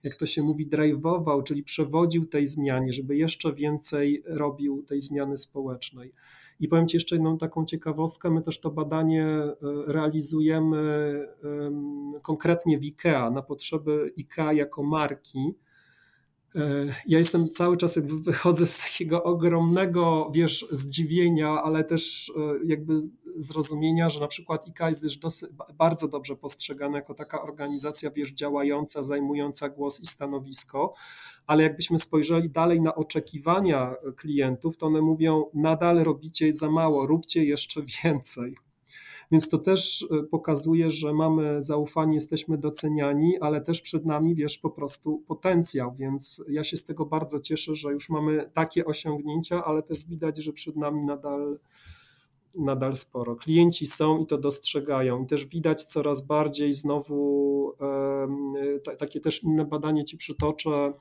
jak 0.02 0.16
to 0.16 0.26
się 0.26 0.42
mówi, 0.42 0.68
drive'ował, 0.68 1.42
czyli 1.42 1.62
przewodził 1.62 2.26
tej 2.26 2.46
zmianie, 2.46 2.92
żeby 2.92 3.16
jeszcze 3.16 3.52
więcej 3.52 4.22
robił 4.26 4.82
tej 4.82 5.00
zmiany 5.00 5.36
społecznej. 5.36 6.12
I 6.60 6.68
powiem 6.68 6.86
Ci 6.86 6.96
jeszcze 6.96 7.14
jedną 7.16 7.38
taką 7.38 7.64
ciekawostkę. 7.64 8.30
My 8.30 8.42
też 8.42 8.60
to 8.60 8.70
badanie 8.70 9.26
e, 9.26 9.54
realizujemy 9.86 10.88
konkretnie 12.22 12.78
w 12.78 12.82
IKEA 12.82 13.30
na 13.32 13.42
potrzeby 13.42 14.12
IKEA 14.18 14.52
jako 14.52 14.82
marki. 14.82 15.54
E, 16.54 16.60
ja 17.06 17.18
jestem 17.18 17.48
cały 17.48 17.76
czas, 17.76 17.96
jak 17.96 18.06
wychodzę 18.06 18.66
z 18.66 18.78
takiego 18.78 19.22
ogromnego, 19.22 20.30
wiesz, 20.34 20.66
zdziwienia, 20.70 21.62
ale 21.62 21.84
też 21.84 22.32
e, 22.36 22.66
jakby 22.66 22.98
zrozumienia, 23.36 24.08
że 24.08 24.20
na 24.20 24.26
przykład 24.26 24.66
IKEA 24.68 24.88
jest 24.88 25.02
wiesz, 25.02 25.16
dosyć, 25.16 25.50
bardzo 25.74 26.08
dobrze 26.08 26.36
postrzegana 26.36 26.98
jako 26.98 27.14
taka 27.14 27.42
organizacja, 27.42 28.10
wiesz, 28.10 28.32
działająca, 28.32 29.02
zajmująca 29.02 29.68
głos 29.68 30.00
i 30.00 30.06
stanowisko, 30.06 30.94
ale 31.46 31.62
jakbyśmy 31.62 31.98
spojrzeli 31.98 32.50
dalej 32.50 32.80
na 32.80 32.94
oczekiwania 32.94 33.94
klientów, 34.16 34.76
to 34.76 34.86
one 34.86 35.00
mówią, 35.00 35.44
nadal 35.54 35.98
robicie 35.98 36.54
za 36.54 36.70
mało, 36.70 37.06
róbcie 37.06 37.44
jeszcze 37.44 37.82
więcej. 38.04 38.67
Więc 39.30 39.48
to 39.48 39.58
też 39.58 40.06
e, 40.10 40.22
pokazuje, 40.22 40.90
że 40.90 41.14
mamy 41.14 41.62
zaufanie, 41.62 42.14
jesteśmy 42.14 42.58
doceniani, 42.58 43.38
ale 43.40 43.60
też 43.60 43.80
przed 43.80 44.06
nami, 44.06 44.34
wiesz, 44.34 44.58
po 44.58 44.70
prostu 44.70 45.22
potencjał. 45.26 45.94
Więc 45.94 46.44
ja 46.48 46.64
się 46.64 46.76
z 46.76 46.84
tego 46.84 47.06
bardzo 47.06 47.40
cieszę, 47.40 47.74
że 47.74 47.92
już 47.92 48.08
mamy 48.08 48.50
takie 48.52 48.84
osiągnięcia, 48.84 49.64
ale 49.64 49.82
też 49.82 50.06
widać, 50.06 50.36
że 50.36 50.52
przed 50.52 50.76
nami 50.76 51.06
nadal 51.06 51.58
nadal 52.54 52.96
sporo. 52.96 53.36
Klienci 53.36 53.86
są 53.86 54.18
i 54.18 54.26
to 54.26 54.38
dostrzegają. 54.38 55.22
I 55.22 55.26
też 55.26 55.46
widać 55.46 55.84
coraz 55.84 56.26
bardziej 56.26 56.72
znowu 56.72 57.72
e, 58.86 58.96
takie 58.96 59.20
też 59.20 59.42
inne 59.42 59.64
badanie 59.64 60.04
ci 60.04 60.16
przytoczę. 60.16 60.92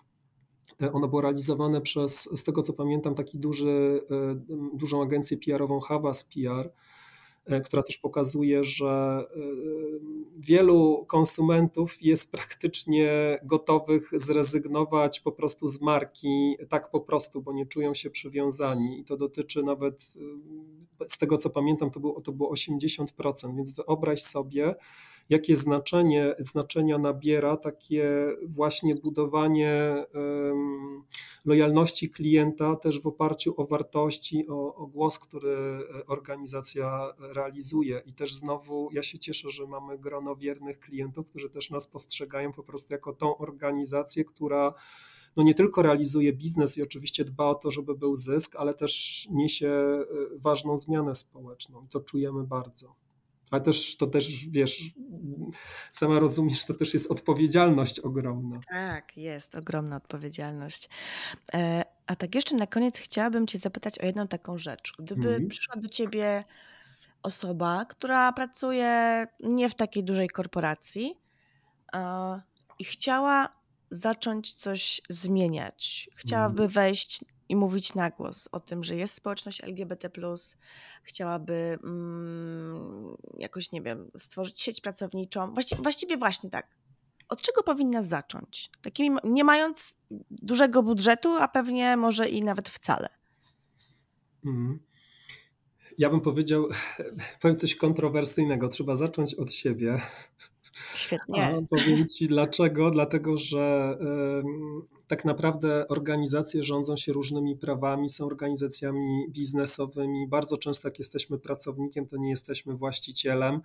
E, 0.82 0.92
ono 0.92 1.08
było 1.08 1.22
realizowane 1.22 1.82
przez, 1.82 2.40
z 2.40 2.44
tego 2.44 2.62
co 2.62 2.74
pamiętam, 2.74 3.16
taki 3.16 3.40
duży, 3.40 4.02
dużą 4.74 5.04
agencję 5.04 5.38
PR-ową 5.38 5.80
Havas 5.80 6.24
PR 6.24 6.66
E, 6.68 6.87
która 7.66 7.84
też 7.84 7.98
pokazuje, 7.98 8.64
że 8.64 8.88
e, 9.36 9.40
wielu 10.38 11.06
konsumentów 11.08 12.02
jest 12.02 12.32
praktycznie 12.32 13.40
gotowych 13.44 14.10
zrezygnować 14.14 15.20
po 15.20 15.32
prostu 15.32 15.68
z 15.68 15.82
marki, 15.82 16.58
tak 16.70 16.92
po 16.92 17.02
prostu, 17.02 17.42
bo 17.42 17.54
nie 17.54 17.66
czują 17.66 17.94
się 17.94 18.10
przywiązani. 18.10 19.00
I 19.00 19.04
to 19.04 19.18
dotyczy 19.18 19.64
nawet, 19.64 20.14
e, 20.18 20.20
z 21.08 21.18
tego 21.18 21.38
co 21.38 21.50
pamiętam, 21.50 21.92
to 21.92 22.00
było, 22.00 22.22
to 22.22 22.32
było 22.32 22.54
80%, 22.54 23.56
więc 23.56 23.72
wyobraź 23.72 24.22
sobie, 24.22 24.76
jakie 25.30 25.56
znaczenie, 25.56 26.36
znaczenia 26.40 26.98
nabiera 26.98 27.58
takie 27.58 28.36
właśnie 28.48 28.96
budowanie 28.96 30.06
lojalności 31.46 32.10
klienta 32.10 32.76
też 32.76 33.02
w 33.02 33.08
oparciu 33.08 33.54
o 33.58 33.66
wartości, 33.66 34.48
o, 34.48 34.76
o 34.76 34.88
głos, 34.88 35.20
który 35.20 35.58
organizacja 36.08 37.14
realizuje. 37.20 38.02
I 38.06 38.14
też 38.14 38.36
znowu 38.36 38.90
ja 38.92 39.04
się 39.04 39.20
cieszę, 39.20 39.50
że 39.50 39.68
mamy 39.68 39.98
grono 39.98 40.36
wiernych 40.36 40.80
klientów, 40.80 41.28
którzy 41.28 41.50
też 41.50 41.70
nas 41.70 41.88
postrzegają 41.88 42.54
po 42.54 42.64
prostu 42.64 42.94
jako 42.94 43.14
tą 43.14 43.38
organizację, 43.38 44.26
która 44.26 44.74
no 45.38 45.44
nie 45.44 45.54
tylko 45.54 45.82
realizuje 45.82 46.34
biznes 46.34 46.78
i 46.78 46.84
oczywiście 46.84 47.26
dba 47.26 47.46
o 47.46 47.56
to, 47.56 47.72
żeby 47.72 47.98
był 47.98 48.16
zysk, 48.16 48.56
ale 48.56 48.74
też 48.74 49.28
niesie 49.32 49.70
e, 49.70 50.06
ważną 50.36 50.78
zmianę 50.78 51.16
społeczną 51.16 51.86
i 51.86 51.88
to 51.88 52.00
czujemy 52.00 52.44
bardzo. 52.44 52.96
Ale 53.52 53.62
też 53.62 53.98
to 53.98 54.08
też, 54.08 54.50
wiesz, 54.50 54.84
sama 55.92 56.20
rozumiesz, 56.20 56.66
to 56.66 56.74
też 56.74 56.94
jest 56.94 57.12
odpowiedzialność 57.12 58.00
ogromna. 58.00 58.60
Tak, 58.70 59.18
jest 59.18 59.56
ogromna 59.56 59.96
odpowiedzialność. 59.96 60.90
E, 61.54 61.84
a 62.08 62.16
tak 62.16 62.36
jeszcze 62.36 62.56
na 62.56 62.68
koniec 62.68 62.98
chciałabym 62.98 63.48
Cię 63.48 63.60
zapytać 63.60 64.00
o 64.00 64.06
jedną 64.06 64.28
taką 64.28 64.58
rzecz. 64.58 64.94
Gdyby 65.00 65.28
mhm. 65.28 65.48
przyszła 65.48 65.76
do 65.76 65.90
Ciebie 65.90 66.44
osoba, 67.24 67.86
która 67.86 68.34
pracuje 68.34 69.26
nie 69.40 69.70
w 69.70 69.76
takiej 69.76 70.04
dużej 70.04 70.30
korporacji 70.30 71.16
i 72.80 72.84
chciała 72.84 73.57
zacząć 73.90 74.54
coś 74.54 75.02
zmieniać, 75.10 76.10
chciałaby 76.16 76.64
mhm. 76.64 76.70
wejść 76.70 77.26
i 77.50 77.56
mówić 77.56 77.96
na 77.96 78.10
głos 78.10 78.50
o 78.52 78.60
tym, 78.60 78.84
że 78.84 78.96
jest 78.96 79.14
społeczność 79.14 79.64
LGBT, 79.64 80.10
chciałaby 81.04 81.80
mm, 81.84 83.18
jakoś, 83.38 83.72
nie 83.72 83.82
wiem, 83.82 84.12
stworzyć 84.18 84.62
sieć 84.62 84.82
pracowniczą. 84.82 85.54
Właściwie, 85.54 85.82
właściwie 85.82 86.18
właśnie 86.18 86.50
tak. 86.50 86.68
Od 87.30 87.42
czego 87.42 87.64
powinna 87.64 88.02
zacząć? 88.02 88.70
Takimi, 88.82 89.18
nie 89.24 89.44
mając 89.44 89.98
dużego 90.32 90.84
budżetu, 90.84 91.36
a 91.36 91.48
pewnie 91.48 91.98
może 91.98 92.30
i 92.30 92.44
nawet 92.44 92.70
wcale. 92.70 93.10
Mm. 94.46 94.80
Ja 95.98 96.10
bym 96.10 96.22
powiedział, 96.22 96.68
powiem 97.42 97.58
coś 97.58 97.76
kontrowersyjnego. 97.76 98.70
Trzeba 98.70 98.96
zacząć 98.96 99.34
od 99.34 99.54
siebie. 99.54 100.02
Świetnie. 100.96 101.44
A 101.44 101.62
powiem 101.70 102.08
Ci 102.08 102.28
dlaczego. 102.28 102.92
Dlatego, 102.92 103.38
że 103.38 103.98
tak 105.08 105.26
naprawdę 105.26 105.88
organizacje 105.88 106.64
rządzą 106.64 106.98
się 106.98 107.14
różnymi 107.14 107.56
prawami, 107.56 108.10
są 108.10 108.26
organizacjami 108.26 109.26
biznesowymi. 109.30 110.28
Bardzo 110.28 110.58
często, 110.58 110.88
jak 110.88 111.00
jesteśmy 111.00 111.40
pracownikiem, 111.40 112.08
to 112.08 112.18
nie 112.18 112.30
jesteśmy 112.30 112.76
właścicielem 112.76 113.62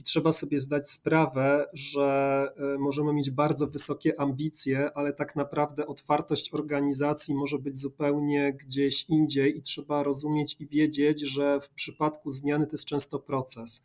i 0.00 0.02
trzeba 0.02 0.32
sobie 0.32 0.58
zdać 0.58 0.90
sprawę, 0.90 1.66
że 1.72 2.48
e, 2.56 2.78
możemy 2.78 3.12
mieć 3.12 3.30
bardzo 3.30 3.66
wysokie 3.66 4.20
ambicje, 4.20 4.90
ale 4.94 5.12
tak 5.12 5.36
naprawdę 5.36 5.86
otwartość 5.86 6.54
organizacji 6.54 7.34
może 7.34 7.58
być 7.58 7.78
zupełnie 7.78 8.52
gdzieś 8.52 9.04
indziej 9.08 9.58
i 9.58 9.62
trzeba 9.62 10.02
rozumieć 10.02 10.56
i 10.60 10.66
wiedzieć, 10.66 11.20
że 11.20 11.60
w 11.60 11.70
przypadku 11.70 12.30
zmiany 12.30 12.66
to 12.66 12.72
jest 12.72 12.84
często 12.84 13.18
proces 13.18 13.82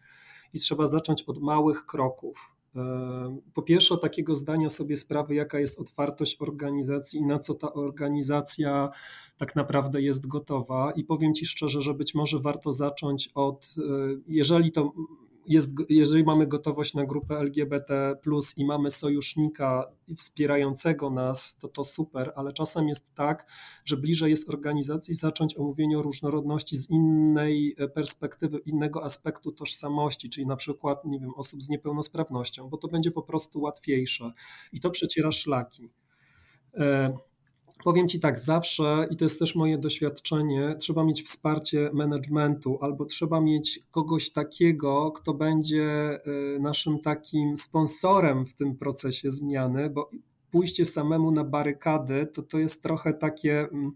i 0.53 0.59
trzeba 0.59 0.87
zacząć 0.87 1.23
od 1.23 1.41
małych 1.41 1.85
kroków. 1.85 2.50
Po 3.53 3.61
pierwsze, 3.61 3.97
takiego 3.97 4.35
zdania 4.35 4.69
sobie 4.69 4.97
sprawy, 4.97 5.35
jaka 5.35 5.59
jest 5.59 5.79
otwartość 5.79 6.37
organizacji 6.41 7.19
i 7.19 7.25
na 7.25 7.39
co 7.39 7.53
ta 7.53 7.73
organizacja 7.73 8.89
tak 9.37 9.55
naprawdę 9.55 10.01
jest 10.01 10.27
gotowa. 10.27 10.91
I 10.95 11.03
powiem 11.03 11.33
Ci 11.33 11.45
szczerze, 11.45 11.81
że 11.81 11.93
być 11.93 12.15
może 12.15 12.39
warto 12.39 12.73
zacząć 12.73 13.29
od, 13.35 13.75
e, 13.77 13.81
jeżeli 14.27 14.71
to 14.71 14.91
jest, 15.47 15.71
jeżeli 15.89 16.23
mamy 16.23 16.47
gotowość 16.47 16.93
na 16.93 17.05
grupę 17.05 17.37
LGBT, 17.37 18.15
i 18.57 18.65
mamy 18.65 18.91
sojusznika 18.91 19.91
wspierającego 20.17 21.09
nas, 21.09 21.57
to 21.57 21.67
to 21.67 21.83
super, 21.83 22.33
ale 22.35 22.53
czasem 22.53 22.87
jest 22.87 23.13
tak, 23.13 23.45
że 23.85 23.97
bliżej 23.97 24.31
jest 24.31 24.49
organizacji 24.49 25.13
zacząć 25.13 25.57
omówienie 25.57 25.99
o 25.99 26.01
różnorodności 26.01 26.77
z 26.77 26.89
innej 26.89 27.75
perspektywy, 27.93 28.57
innego 28.57 29.03
aspektu 29.03 29.51
tożsamości, 29.51 30.29
czyli 30.29 30.47
na 30.47 30.55
przykład, 30.55 31.05
nie 31.05 31.19
wiem, 31.19 31.31
osób 31.35 31.63
z 31.63 31.69
niepełnosprawnością, 31.69 32.69
bo 32.69 32.77
to 32.77 32.87
będzie 32.87 33.11
po 33.11 33.21
prostu 33.21 33.61
łatwiejsze 33.61 34.31
i 34.73 34.79
to 34.79 34.89
przeciera 34.89 35.31
szlaki. 35.31 35.89
E, 37.81 37.83
Powiem 37.83 38.07
Ci 38.07 38.19
tak, 38.19 38.39
zawsze, 38.39 39.07
i 39.11 39.15
to 39.15 39.25
jest 39.25 39.39
też 39.39 39.55
moje 39.55 39.77
doświadczenie, 39.77 40.75
trzeba 40.79 41.03
mieć 41.03 41.23
wsparcie 41.23 41.89
managementu 41.93 42.77
albo 42.81 43.05
trzeba 43.05 43.41
mieć 43.41 43.79
kogoś 43.91 44.29
takiego, 44.29 45.11
kto 45.11 45.33
będzie 45.33 46.19
y, 46.55 46.59
naszym 46.59 46.99
takim 46.99 47.57
sponsorem 47.57 48.45
w 48.45 48.53
tym 48.53 48.77
procesie 48.77 49.31
zmiany, 49.31 49.89
bo 49.89 50.09
pójście 50.51 50.85
samemu 50.85 51.31
na 51.31 51.43
barykady 51.43 52.27
to, 52.33 52.41
to 52.41 52.59
jest 52.59 52.83
trochę 52.83 53.13
takie 53.13 53.59
mm, 53.59 53.91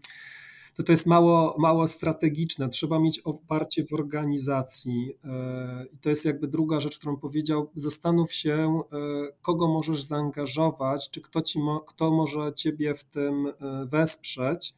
to 0.76 0.82
to 0.82 0.92
jest 0.92 1.06
mało, 1.06 1.56
mało 1.58 1.86
strategiczne. 1.86 2.68
Trzeba 2.68 2.98
mieć 2.98 3.18
oparcie 3.18 3.84
w 3.84 3.92
organizacji. 3.92 5.12
E, 5.24 5.86
I 5.92 5.98
to 5.98 6.10
jest 6.10 6.24
jakby 6.24 6.48
druga 6.48 6.80
rzecz, 6.80 6.98
którą 6.98 7.16
powiedział. 7.16 7.70
Zastanów 7.74 8.32
się, 8.32 8.52
e, 8.52 8.96
kogo 9.42 9.68
możesz 9.68 10.02
zaangażować, 10.02 11.10
czy 11.10 11.20
kto, 11.20 11.42
ci 11.42 11.58
kto 11.86 12.10
może 12.10 12.52
ciebie 12.52 12.94
w 12.94 13.04
tym 13.04 13.46
e, 13.46 13.52
wesprzeć, 13.86 14.74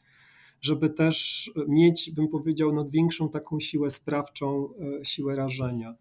żeby 0.60 0.90
też 0.90 1.50
mieć, 1.68 2.10
bym 2.10 2.28
powiedział, 2.28 2.72
no, 2.72 2.84
większą 2.84 3.28
taką 3.28 3.60
siłę 3.60 3.90
sprawczą, 3.90 4.68
siłę 5.02 5.36
rażenia. 5.36 5.94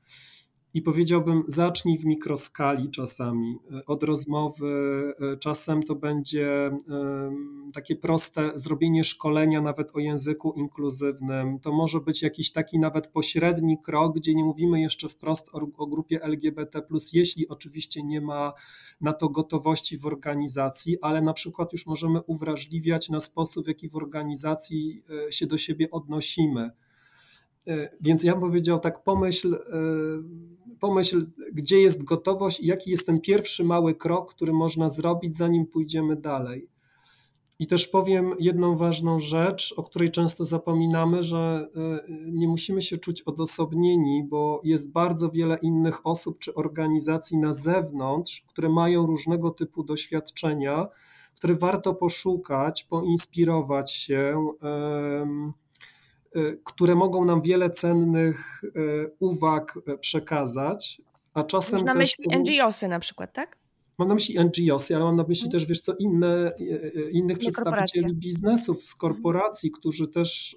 I 0.74 0.82
powiedziałbym, 0.82 1.44
zacznij 1.48 1.98
w 1.98 2.06
mikroskali 2.06 2.90
czasami, 2.90 3.60
od 3.86 4.04
rozmowy. 4.04 5.14
E, 5.34 5.38
czasem 5.38 5.84
to 5.84 5.96
będzie 5.96 6.72
takie 7.74 7.96
proste 7.96 8.52
zrobienie 8.56 9.04
szkolenia 9.04 9.62
nawet 9.62 9.96
o 9.96 10.00
języku 10.00 10.54
inkluzywnym. 10.54 11.60
To 11.60 11.74
może 11.74 12.00
być 12.00 12.22
jakiś 12.22 12.52
taki 12.52 12.80
nawet 12.80 13.08
pośredni 13.08 13.78
krok, 13.82 14.16
gdzie 14.16 14.36
nie 14.36 14.44
mówimy 14.44 14.82
jeszcze 14.82 15.10
wprost 15.10 15.50
o, 15.54 15.68
o 15.78 15.88
grupie 15.88 16.24
LGBT, 16.24 16.82
jeśli 17.14 17.48
oczywiście 17.48 18.04
nie 18.04 18.22
ma 18.22 18.54
na 19.02 19.14
to 19.14 19.30
gotowości 19.30 19.98
w 19.98 20.06
organizacji, 20.06 20.98
ale 21.02 21.22
na 21.22 21.34
przykład 21.34 21.74
już 21.74 21.86
możemy 21.86 22.22
uwrażliwiać 22.22 23.10
na 23.10 23.20
sposób, 23.20 23.66
w 23.66 23.68
jaki 23.68 23.90
w 23.90 23.96
organizacji 23.96 25.04
e, 25.28 25.32
się 25.32 25.48
do 25.48 25.58
siebie 25.58 25.92
odnosimy. 25.92 26.72
Więc 28.02 28.24
ja 28.24 28.32
bym 28.32 28.42
powiedział 28.42 28.80
tak, 28.80 29.04
pomyśl 29.04 29.58
pomyśl, 30.80 31.26
gdzie 31.54 31.82
jest 31.82 32.04
gotowość 32.04 32.60
i 32.60 32.68
jaki 32.68 32.92
jest 32.92 33.06
ten 33.06 33.22
pierwszy 33.22 33.64
mały 33.64 33.96
krok, 33.96 34.34
który 34.34 34.54
można 34.54 34.90
zrobić, 34.90 35.36
zanim 35.36 35.66
pójdziemy 35.66 36.16
dalej. 36.16 36.70
I 37.60 37.68
też 37.68 37.88
powiem 37.88 38.34
jedną 38.40 38.78
ważną 38.78 39.20
rzecz, 39.20 39.74
o 39.78 39.84
której 39.84 40.12
często 40.12 40.46
zapominamy, 40.46 41.24
że 41.24 41.70
e, 41.76 42.12
nie 42.32 42.48
musimy 42.48 42.82
się 42.82 42.98
czuć 42.98 43.22
odosobnieni, 43.22 44.24
bo 44.30 44.62
jest 44.64 44.92
bardzo 44.92 45.30
wiele 45.30 45.58
innych 45.62 46.08
osób 46.08 46.40
czy 46.40 46.54
organizacji 46.54 47.38
na 47.38 47.54
zewnątrz, 47.54 48.44
które 48.48 48.70
mają 48.70 49.06
różnego 49.06 49.52
typu 49.52 49.84
doświadczenia, 49.84 50.88
które 51.36 51.56
warto 51.56 51.94
poszukać, 51.94 52.84
poinspirować 52.84 53.92
się. 53.92 54.52
Y, 55.50 55.67
które 56.64 56.96
mogą 56.96 57.26
nam 57.26 57.42
wiele 57.42 57.70
cennych 57.70 58.62
y, 58.64 59.12
uwag 59.20 59.80
y, 59.90 59.98
przekazać, 59.98 61.02
a 61.34 61.44
czasem 61.44 61.86
na 61.86 61.94
myśli 61.94 62.26
NGOsy 62.40 62.88
na 62.88 63.00
przykład, 63.00 63.34
tak? 63.34 63.58
Mam 63.98 64.08
na 64.08 64.14
myśli 64.14 64.36
NGOsy, 64.40 64.96
ale 64.96 65.06
mam 65.06 65.16
na 65.16 65.24
myśli 65.24 65.46
mhm. 65.46 65.52
też, 65.52 65.70
wiesz 65.70 65.80
co, 65.80 65.94
inne, 66.00 66.54
innych 67.12 67.38
przedstawicieli 67.38 68.16
biznesów 68.16 68.86
z 68.86 68.96
mhm. 68.96 69.00
korporacji, 69.00 69.72
którzy 69.72 70.08
też 70.08 70.56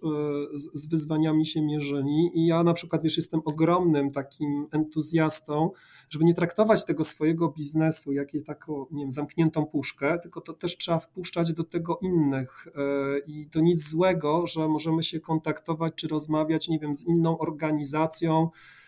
z, 0.55 0.81
z 0.81 0.89
wyzwaniami 0.89 1.47
się 1.47 1.63
mierzyli. 1.63 2.31
I 2.35 2.47
ja 2.47 2.63
na 2.63 2.75
przykład, 2.75 3.03
wiesz, 3.03 3.17
jestem 3.17 3.41
ogromnym 3.45 4.11
takim 4.11 4.67
entuzjastą, 4.73 5.71
żeby 6.11 6.25
nie 6.25 6.35
traktować 6.35 6.85
tego 6.85 7.05
swojego 7.05 7.49
biznesu 7.49 8.13
jak 8.13 8.31
taką, 8.47 8.87
nie 8.91 9.03
wiem, 9.03 9.11
zamkniętą 9.11 9.67
puszkę, 9.67 10.19
tylko 10.19 10.41
to 10.41 10.53
też 10.53 10.77
trzeba 10.77 10.99
wpuszczać 10.99 11.53
do 11.53 11.65
tego 11.65 11.99
innych. 12.03 12.67
E, 12.67 13.19
I 13.27 13.47
to 13.47 13.61
nic 13.61 13.89
złego, 13.89 14.47
że 14.47 14.69
możemy 14.69 15.03
się 15.03 15.21
kontaktować 15.21 15.95
czy 15.95 16.09
rozmawiać, 16.09 16.69
nie 16.69 16.79
wiem, 16.79 16.95
z 16.95 17.07
inną 17.07 17.39
organizacją, 17.39 18.43
e, 18.43 18.80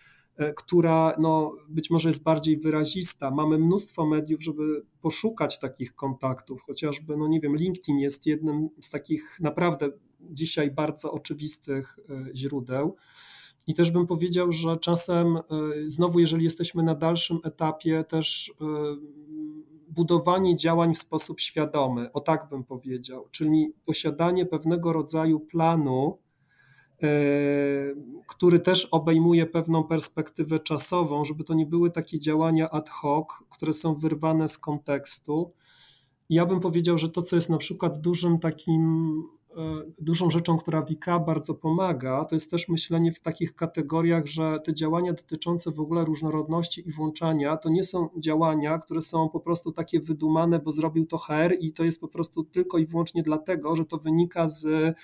która 0.55 1.15
no, 1.19 1.51
być 1.69 1.89
może 1.89 2.09
jest 2.09 2.23
bardziej 2.23 2.57
wyrazista. 2.57 3.31
Mamy 3.31 3.57
mnóstwo 3.57 4.05
mediów, 4.05 4.43
żeby 4.43 4.85
poszukać 5.01 5.59
takich 5.59 5.95
kontaktów, 5.95 6.61
chociażby, 6.61 7.17
no 7.17 7.27
nie 7.27 7.39
wiem, 7.39 7.55
LinkedIn 7.55 7.99
jest 7.99 8.25
jednym 8.25 8.69
z 8.81 8.89
takich 8.89 9.37
naprawdę 9.39 9.89
dzisiaj 10.19 10.71
bardzo 10.71 11.11
oczywistych 11.11 11.99
e, 12.09 12.35
źródeł. 12.35 12.95
I 13.67 13.73
też 13.73 13.91
bym 13.91 14.07
powiedział, 14.07 14.51
że 14.51 14.77
czasem, 14.77 15.37
e, 15.37 15.41
znowu, 15.85 16.19
jeżeli 16.19 16.43
jesteśmy 16.43 16.83
na 16.83 16.95
dalszym 16.95 17.39
etapie, 17.43 18.03
też 18.03 18.53
e, 18.61 18.65
budowanie 19.87 20.55
działań 20.55 20.93
w 20.93 20.97
sposób 20.97 21.39
świadomy, 21.39 22.11
o 22.11 22.19
tak 22.19 22.49
bym 22.49 22.63
powiedział, 22.63 23.27
czyli 23.31 23.73
posiadanie 23.85 24.45
pewnego 24.45 24.93
rodzaju 24.93 25.39
planu, 25.39 26.17
e, 26.17 26.22
który 28.27 28.59
też 28.59 28.85
obejmuje 28.85 29.45
pewną 29.45 29.83
perspektywę 29.83 30.59
czasową, 30.59 31.25
żeby 31.25 31.43
to 31.43 31.53
nie 31.53 31.65
były 31.65 31.91
takie 31.91 32.19
działania 32.19 32.69
ad 32.69 32.89
hoc, 32.89 33.27
które 33.49 33.73
są 33.73 33.95
wyrwane 33.95 34.47
z 34.47 34.57
kontekstu. 34.57 35.53
Ja 36.29 36.45
bym 36.45 36.59
powiedział, 36.59 36.97
że 36.97 37.09
to, 37.09 37.21
co 37.21 37.35
jest 37.35 37.49
na 37.49 37.57
przykład 37.57 38.01
dużym 38.01 38.39
takim 38.39 39.13
E, 39.57 39.83
dużą 39.99 40.29
rzeczą, 40.29 40.57
która 40.57 40.83
WIK 40.83 41.05
bardzo 41.25 41.53
pomaga, 41.55 42.25
to 42.25 42.35
jest 42.35 42.51
też 42.51 42.69
myślenie 42.69 43.11
w 43.11 43.21
takich 43.21 43.55
kategoriach, 43.55 44.25
że 44.25 44.59
te 44.65 44.73
działania 44.73 45.13
dotyczące 45.13 45.71
w 45.71 45.79
ogóle 45.79 46.05
różnorodności 46.05 46.89
i 46.89 46.91
włączania 46.91 47.57
to 47.57 47.69
nie 47.69 47.83
są 47.83 48.09
działania, 48.17 48.77
które 48.79 49.01
są 49.01 49.29
po 49.29 49.39
prostu 49.39 49.71
takie 49.71 49.99
wydumane, 49.99 50.59
bo 50.59 50.71
zrobił 50.71 51.05
to 51.05 51.17
HR 51.17 51.55
i 51.59 51.73
to 51.73 51.83
jest 51.83 52.01
po 52.01 52.07
prostu 52.07 52.43
tylko 52.43 52.77
i 52.77 52.85
wyłącznie 52.85 53.23
dlatego, 53.23 53.75
że 53.75 53.85
to 53.85 53.97
wynika 53.97 54.47
z 54.47 54.95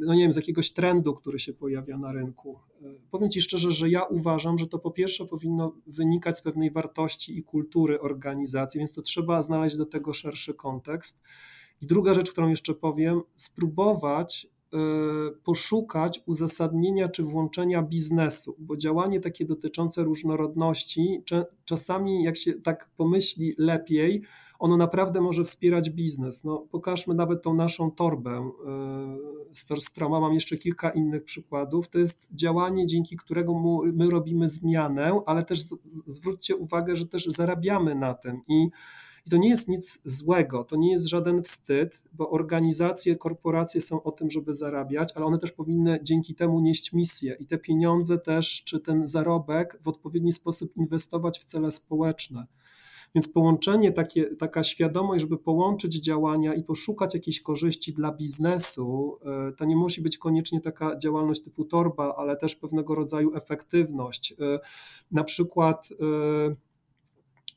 no 0.00 0.14
nie 0.14 0.22
wiem, 0.22 0.32
z 0.32 0.36
jakiegoś 0.36 0.70
trendu, 0.70 1.14
który 1.14 1.38
się 1.38 1.52
pojawia 1.52 1.98
na 1.98 2.12
rynku. 2.12 2.58
E, 2.82 2.94
powiem 3.10 3.30
Ci 3.30 3.40
szczerze, 3.40 3.72
że 3.72 3.88
ja 3.88 4.02
uważam, 4.02 4.58
że 4.58 4.66
to 4.66 4.78
po 4.78 4.90
pierwsze 4.90 5.26
powinno 5.26 5.72
wynikać 5.86 6.38
z 6.38 6.42
pewnej 6.42 6.70
wartości 6.70 7.38
i 7.38 7.42
kultury 7.42 8.00
organizacji, 8.00 8.78
więc 8.78 8.94
to 8.94 9.02
trzeba 9.02 9.42
znaleźć 9.42 9.76
do 9.76 9.86
tego 9.86 10.12
szerszy 10.12 10.54
kontekst. 10.54 11.20
I 11.82 11.86
druga 11.86 12.14
rzecz, 12.14 12.32
którą 12.32 12.48
jeszcze 12.48 12.74
powiem, 12.74 13.20
spróbować 13.36 14.46
e, 14.72 14.78
poszukać 15.44 16.20
uzasadnienia 16.26 17.08
czy 17.08 17.22
włączenia 17.22 17.82
biznesu, 17.82 18.56
bo 18.58 18.76
działanie 18.76 19.20
takie 19.20 19.44
dotyczące 19.44 20.04
różnorodności, 20.04 21.22
czasami 21.64 22.22
jak 22.22 22.36
się 22.36 22.52
tak 22.52 22.90
pomyśli 22.96 23.54
lepiej, 23.58 24.22
ono 24.58 24.76
naprawdę 24.76 25.20
może 25.20 25.44
wspierać 25.44 25.90
biznes. 25.90 26.44
No, 26.44 26.66
pokażmy 26.70 27.14
nawet 27.14 27.42
tą 27.42 27.54
naszą 27.54 27.90
torbę 27.90 28.50
e, 28.66 29.52
Storstroma, 29.52 30.20
mam 30.20 30.34
jeszcze 30.34 30.56
kilka 30.56 30.90
innych 30.90 31.24
przykładów. 31.24 31.88
To 31.88 31.98
jest 31.98 32.28
działanie, 32.32 32.86
dzięki 32.86 33.16
którego 33.16 33.82
my 33.92 34.10
robimy 34.10 34.48
zmianę, 34.48 35.20
ale 35.26 35.42
też 35.42 35.60
zwróćcie 36.06 36.56
uwagę, 36.56 36.96
że 36.96 37.06
też 37.06 37.24
zarabiamy 37.26 37.94
na 37.94 38.14
tym 38.14 38.40
i 38.48 38.68
i 39.28 39.30
to 39.30 39.36
nie 39.36 39.48
jest 39.48 39.68
nic 39.68 40.00
złego, 40.04 40.64
to 40.64 40.76
nie 40.76 40.90
jest 40.90 41.06
żaden 41.06 41.42
wstyd, 41.42 42.02
bo 42.12 42.30
organizacje, 42.30 43.16
korporacje 43.16 43.80
są 43.80 44.02
o 44.02 44.12
tym, 44.12 44.30
żeby 44.30 44.54
zarabiać, 44.54 45.12
ale 45.14 45.26
one 45.26 45.38
też 45.38 45.52
powinny 45.52 45.98
dzięki 46.02 46.34
temu 46.34 46.60
nieść 46.60 46.92
misję 46.92 47.36
i 47.40 47.46
te 47.46 47.58
pieniądze 47.58 48.18
też, 48.18 48.62
czy 48.64 48.80
ten 48.80 49.06
zarobek 49.06 49.78
w 49.80 49.88
odpowiedni 49.88 50.32
sposób 50.32 50.76
inwestować 50.76 51.38
w 51.38 51.44
cele 51.44 51.72
społeczne. 51.72 52.46
Więc 53.14 53.28
połączenie, 53.32 53.92
takie, 53.92 54.36
taka 54.36 54.62
świadomość, 54.62 55.20
żeby 55.20 55.38
połączyć 55.38 55.94
działania 55.94 56.54
i 56.54 56.64
poszukać 56.64 57.14
jakichś 57.14 57.40
korzyści 57.40 57.92
dla 57.92 58.12
biznesu, 58.12 59.18
e, 59.48 59.52
to 59.52 59.64
nie 59.64 59.76
musi 59.76 60.02
być 60.02 60.18
koniecznie 60.18 60.60
taka 60.60 60.98
działalność 60.98 61.42
typu 61.42 61.64
torba, 61.64 62.14
ale 62.16 62.36
też 62.36 62.56
pewnego 62.56 62.94
rodzaju 62.94 63.34
efektywność. 63.34 64.32
E, 64.32 64.58
na 65.10 65.24
przykład 65.24 65.88
e, 65.92 66.67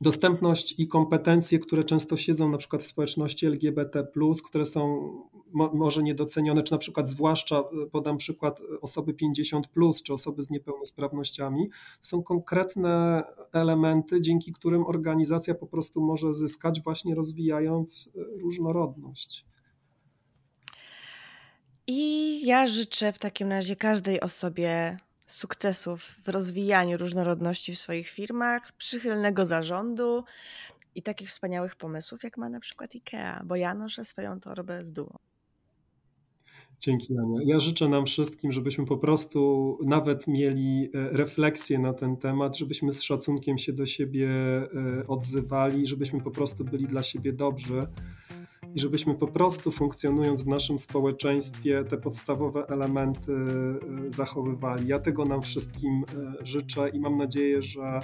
dostępność 0.02 0.80
i 0.80 0.88
kompetencje, 0.88 1.60
które 1.60 1.84
często 1.84 2.18
siedzą 2.18 2.50
na 2.50 2.58
przykład 2.58 2.84
w 2.84 2.88
społeczności 2.88 3.46
LGBT, 3.46 4.08
które 4.48 4.66
są 4.66 5.12
mo, 5.54 5.72
może 5.74 6.04
niedocenione, 6.04 6.64
czy 6.64 6.72
na 6.72 6.78
przykład 6.78 7.10
zwłaszcza 7.10 7.60
e, 7.60 7.64
podam 7.92 8.18
przykład 8.18 8.60
e, 8.60 8.82
osoby 8.82 9.14
50, 9.14 9.68
czy 10.04 10.14
osoby 10.14 10.44
z 10.44 10.50
niepełnosprawnościami, 10.50 11.70
są 12.02 12.24
konkretne 12.24 13.24
elementy, 13.54 14.22
dzięki 14.22 14.54
którym 14.54 14.86
organizacja 14.86 15.56
po 15.56 15.68
prostu 15.68 16.02
może 16.02 16.34
zyskać, 16.34 16.82
właśnie 16.82 17.16
rozwijając 17.16 18.10
e, 18.16 18.40
różnorodność. 18.42 19.46
I 21.88 22.46
ja 22.46 22.68
życzę 22.68 23.14
w 23.14 23.20
takim 23.20 23.50
razie 23.50 23.76
każdej 23.76 24.22
osobie 24.22 24.98
sukcesów 25.32 26.04
w 26.04 26.30
rozwijaniu 26.30 26.98
różnorodności 26.98 27.76
w 27.76 27.80
swoich 27.80 28.10
firmach, 28.10 28.72
przychylnego 28.72 29.46
zarządu 29.46 30.24
i 30.96 31.04
takich 31.04 31.30
wspaniałych 31.30 31.76
pomysłów, 31.76 32.24
jak 32.24 32.38
ma 32.38 32.50
na 32.50 32.60
przykład 32.60 32.96
IKEA, 32.96 33.46
bo 33.46 33.56
ja 33.56 33.74
noszę 33.74 34.06
swoją 34.06 34.40
torbę 34.40 34.86
z 34.86 34.92
dumą. 34.92 35.18
Dzięki 36.80 37.18
Ania. 37.18 37.40
Ja 37.46 37.60
życzę 37.60 37.90
nam 37.90 38.06
wszystkim, 38.06 38.52
żebyśmy 38.52 38.86
po 38.86 38.98
prostu 38.98 39.78
nawet 39.86 40.28
mieli 40.28 40.90
e, 40.94 41.10
refleksję 41.18 41.80
na 41.80 41.94
ten 41.94 42.18
temat, 42.18 42.58
żebyśmy 42.58 42.94
z 42.94 43.02
szacunkiem 43.02 43.58
się 43.58 43.74
do 43.74 43.86
siebie 43.86 44.30
e, 44.30 45.08
odzywali, 45.08 45.88
żebyśmy 45.88 46.22
po 46.22 46.32
prostu 46.32 46.64
byli 46.64 46.88
dla 46.88 47.04
siebie 47.04 47.34
dobrzy 47.34 47.88
i 48.76 48.80
żebyśmy 48.80 49.16
po 49.16 49.28
prostu 49.28 49.72
funkcjonując 49.72 50.42
w 50.42 50.48
naszym 50.48 50.80
społeczeństwie 50.80 51.84
te 51.84 51.98
podstawowe 51.98 52.68
elementy 52.68 53.34
e, 53.34 54.12
zachowywali. 54.12 54.88
Ja 54.88 55.00
tego 55.00 55.26
nam 55.26 55.42
wszystkim 55.42 56.04
życzę 56.44 56.90
i 56.90 57.00
mam 57.00 57.16
nadzieję, 57.16 57.62
że 57.62 58.02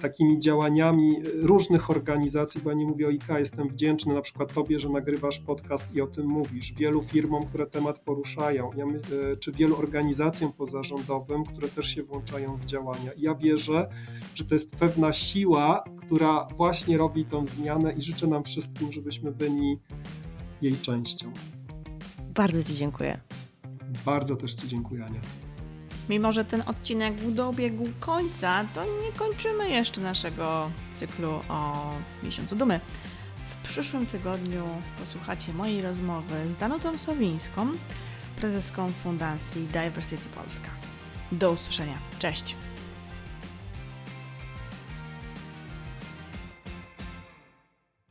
takimi 0.00 0.38
działaniami 0.38 1.16
różnych 1.34 1.90
organizacji, 1.90 2.60
bo 2.64 2.70
ja 2.70 2.76
nie 2.76 2.86
mówię 2.86 3.06
o 3.06 3.10
IKA, 3.10 3.38
jestem 3.38 3.68
wdzięczny 3.68 4.14
na 4.14 4.20
przykład 4.20 4.52
Tobie, 4.52 4.78
że 4.78 4.88
nagrywasz 4.88 5.38
podcast 5.38 5.94
i 5.94 6.00
o 6.00 6.06
tym 6.06 6.26
mówisz, 6.26 6.72
wielu 6.72 7.02
firmom, 7.02 7.46
które 7.46 7.66
temat 7.66 7.98
poruszają, 7.98 8.70
e, 8.72 9.36
czy 9.36 9.52
wielu 9.52 9.78
organizacjom 9.78 10.52
pozarządowym, 10.52 11.44
które 11.44 11.68
też 11.68 11.86
się 11.94 12.02
włączają 12.02 12.56
w 12.56 12.64
działania. 12.64 13.10
Ja 13.16 13.34
wierzę, 13.34 13.88
że 14.34 14.44
to 14.44 14.54
jest 14.54 14.76
pewna 14.76 15.12
siła, 15.12 15.84
która 15.96 16.48
właśnie 16.56 16.98
robi 16.98 17.24
tą 17.24 17.46
zmianę 17.46 17.92
i 17.92 18.02
życzę 18.02 18.26
nam 18.26 18.44
wszystkim, 18.44 18.92
żebyśmy 18.92 19.32
byli 19.32 19.76
jej 20.62 20.76
częścią. 20.76 21.32
Bardzo 22.34 22.62
Ci 22.62 22.74
dziękuję. 22.74 23.20
Bardzo 24.04 24.36
też 24.36 24.54
Ci 24.54 24.68
dziękuję, 24.68 25.04
Ania. 25.04 25.20
Mimo, 26.10 26.32
że 26.32 26.44
ten 26.44 26.62
odcinek 26.66 27.30
dobiegł 27.30 27.88
końca, 28.00 28.64
to 28.74 28.84
nie 28.84 29.12
kończymy 29.16 29.70
jeszcze 29.70 30.00
naszego 30.00 30.70
cyklu 30.92 31.30
o 31.48 31.90
miesiącu 32.22 32.56
dumy. 32.56 32.80
W 33.50 33.68
przyszłym 33.68 34.06
tygodniu 34.06 34.64
posłuchacie 34.98 35.52
mojej 35.52 35.82
rozmowy 35.82 36.34
z 36.50 36.56
Danutą 36.56 36.98
Sowińską, 36.98 37.66
prezeską 38.36 38.92
Fundacji 39.02 39.66
Diversity 39.66 40.28
Polska. 40.34 40.68
Do 41.32 41.52
usłyszenia. 41.52 41.98
Cześć! 42.18 42.56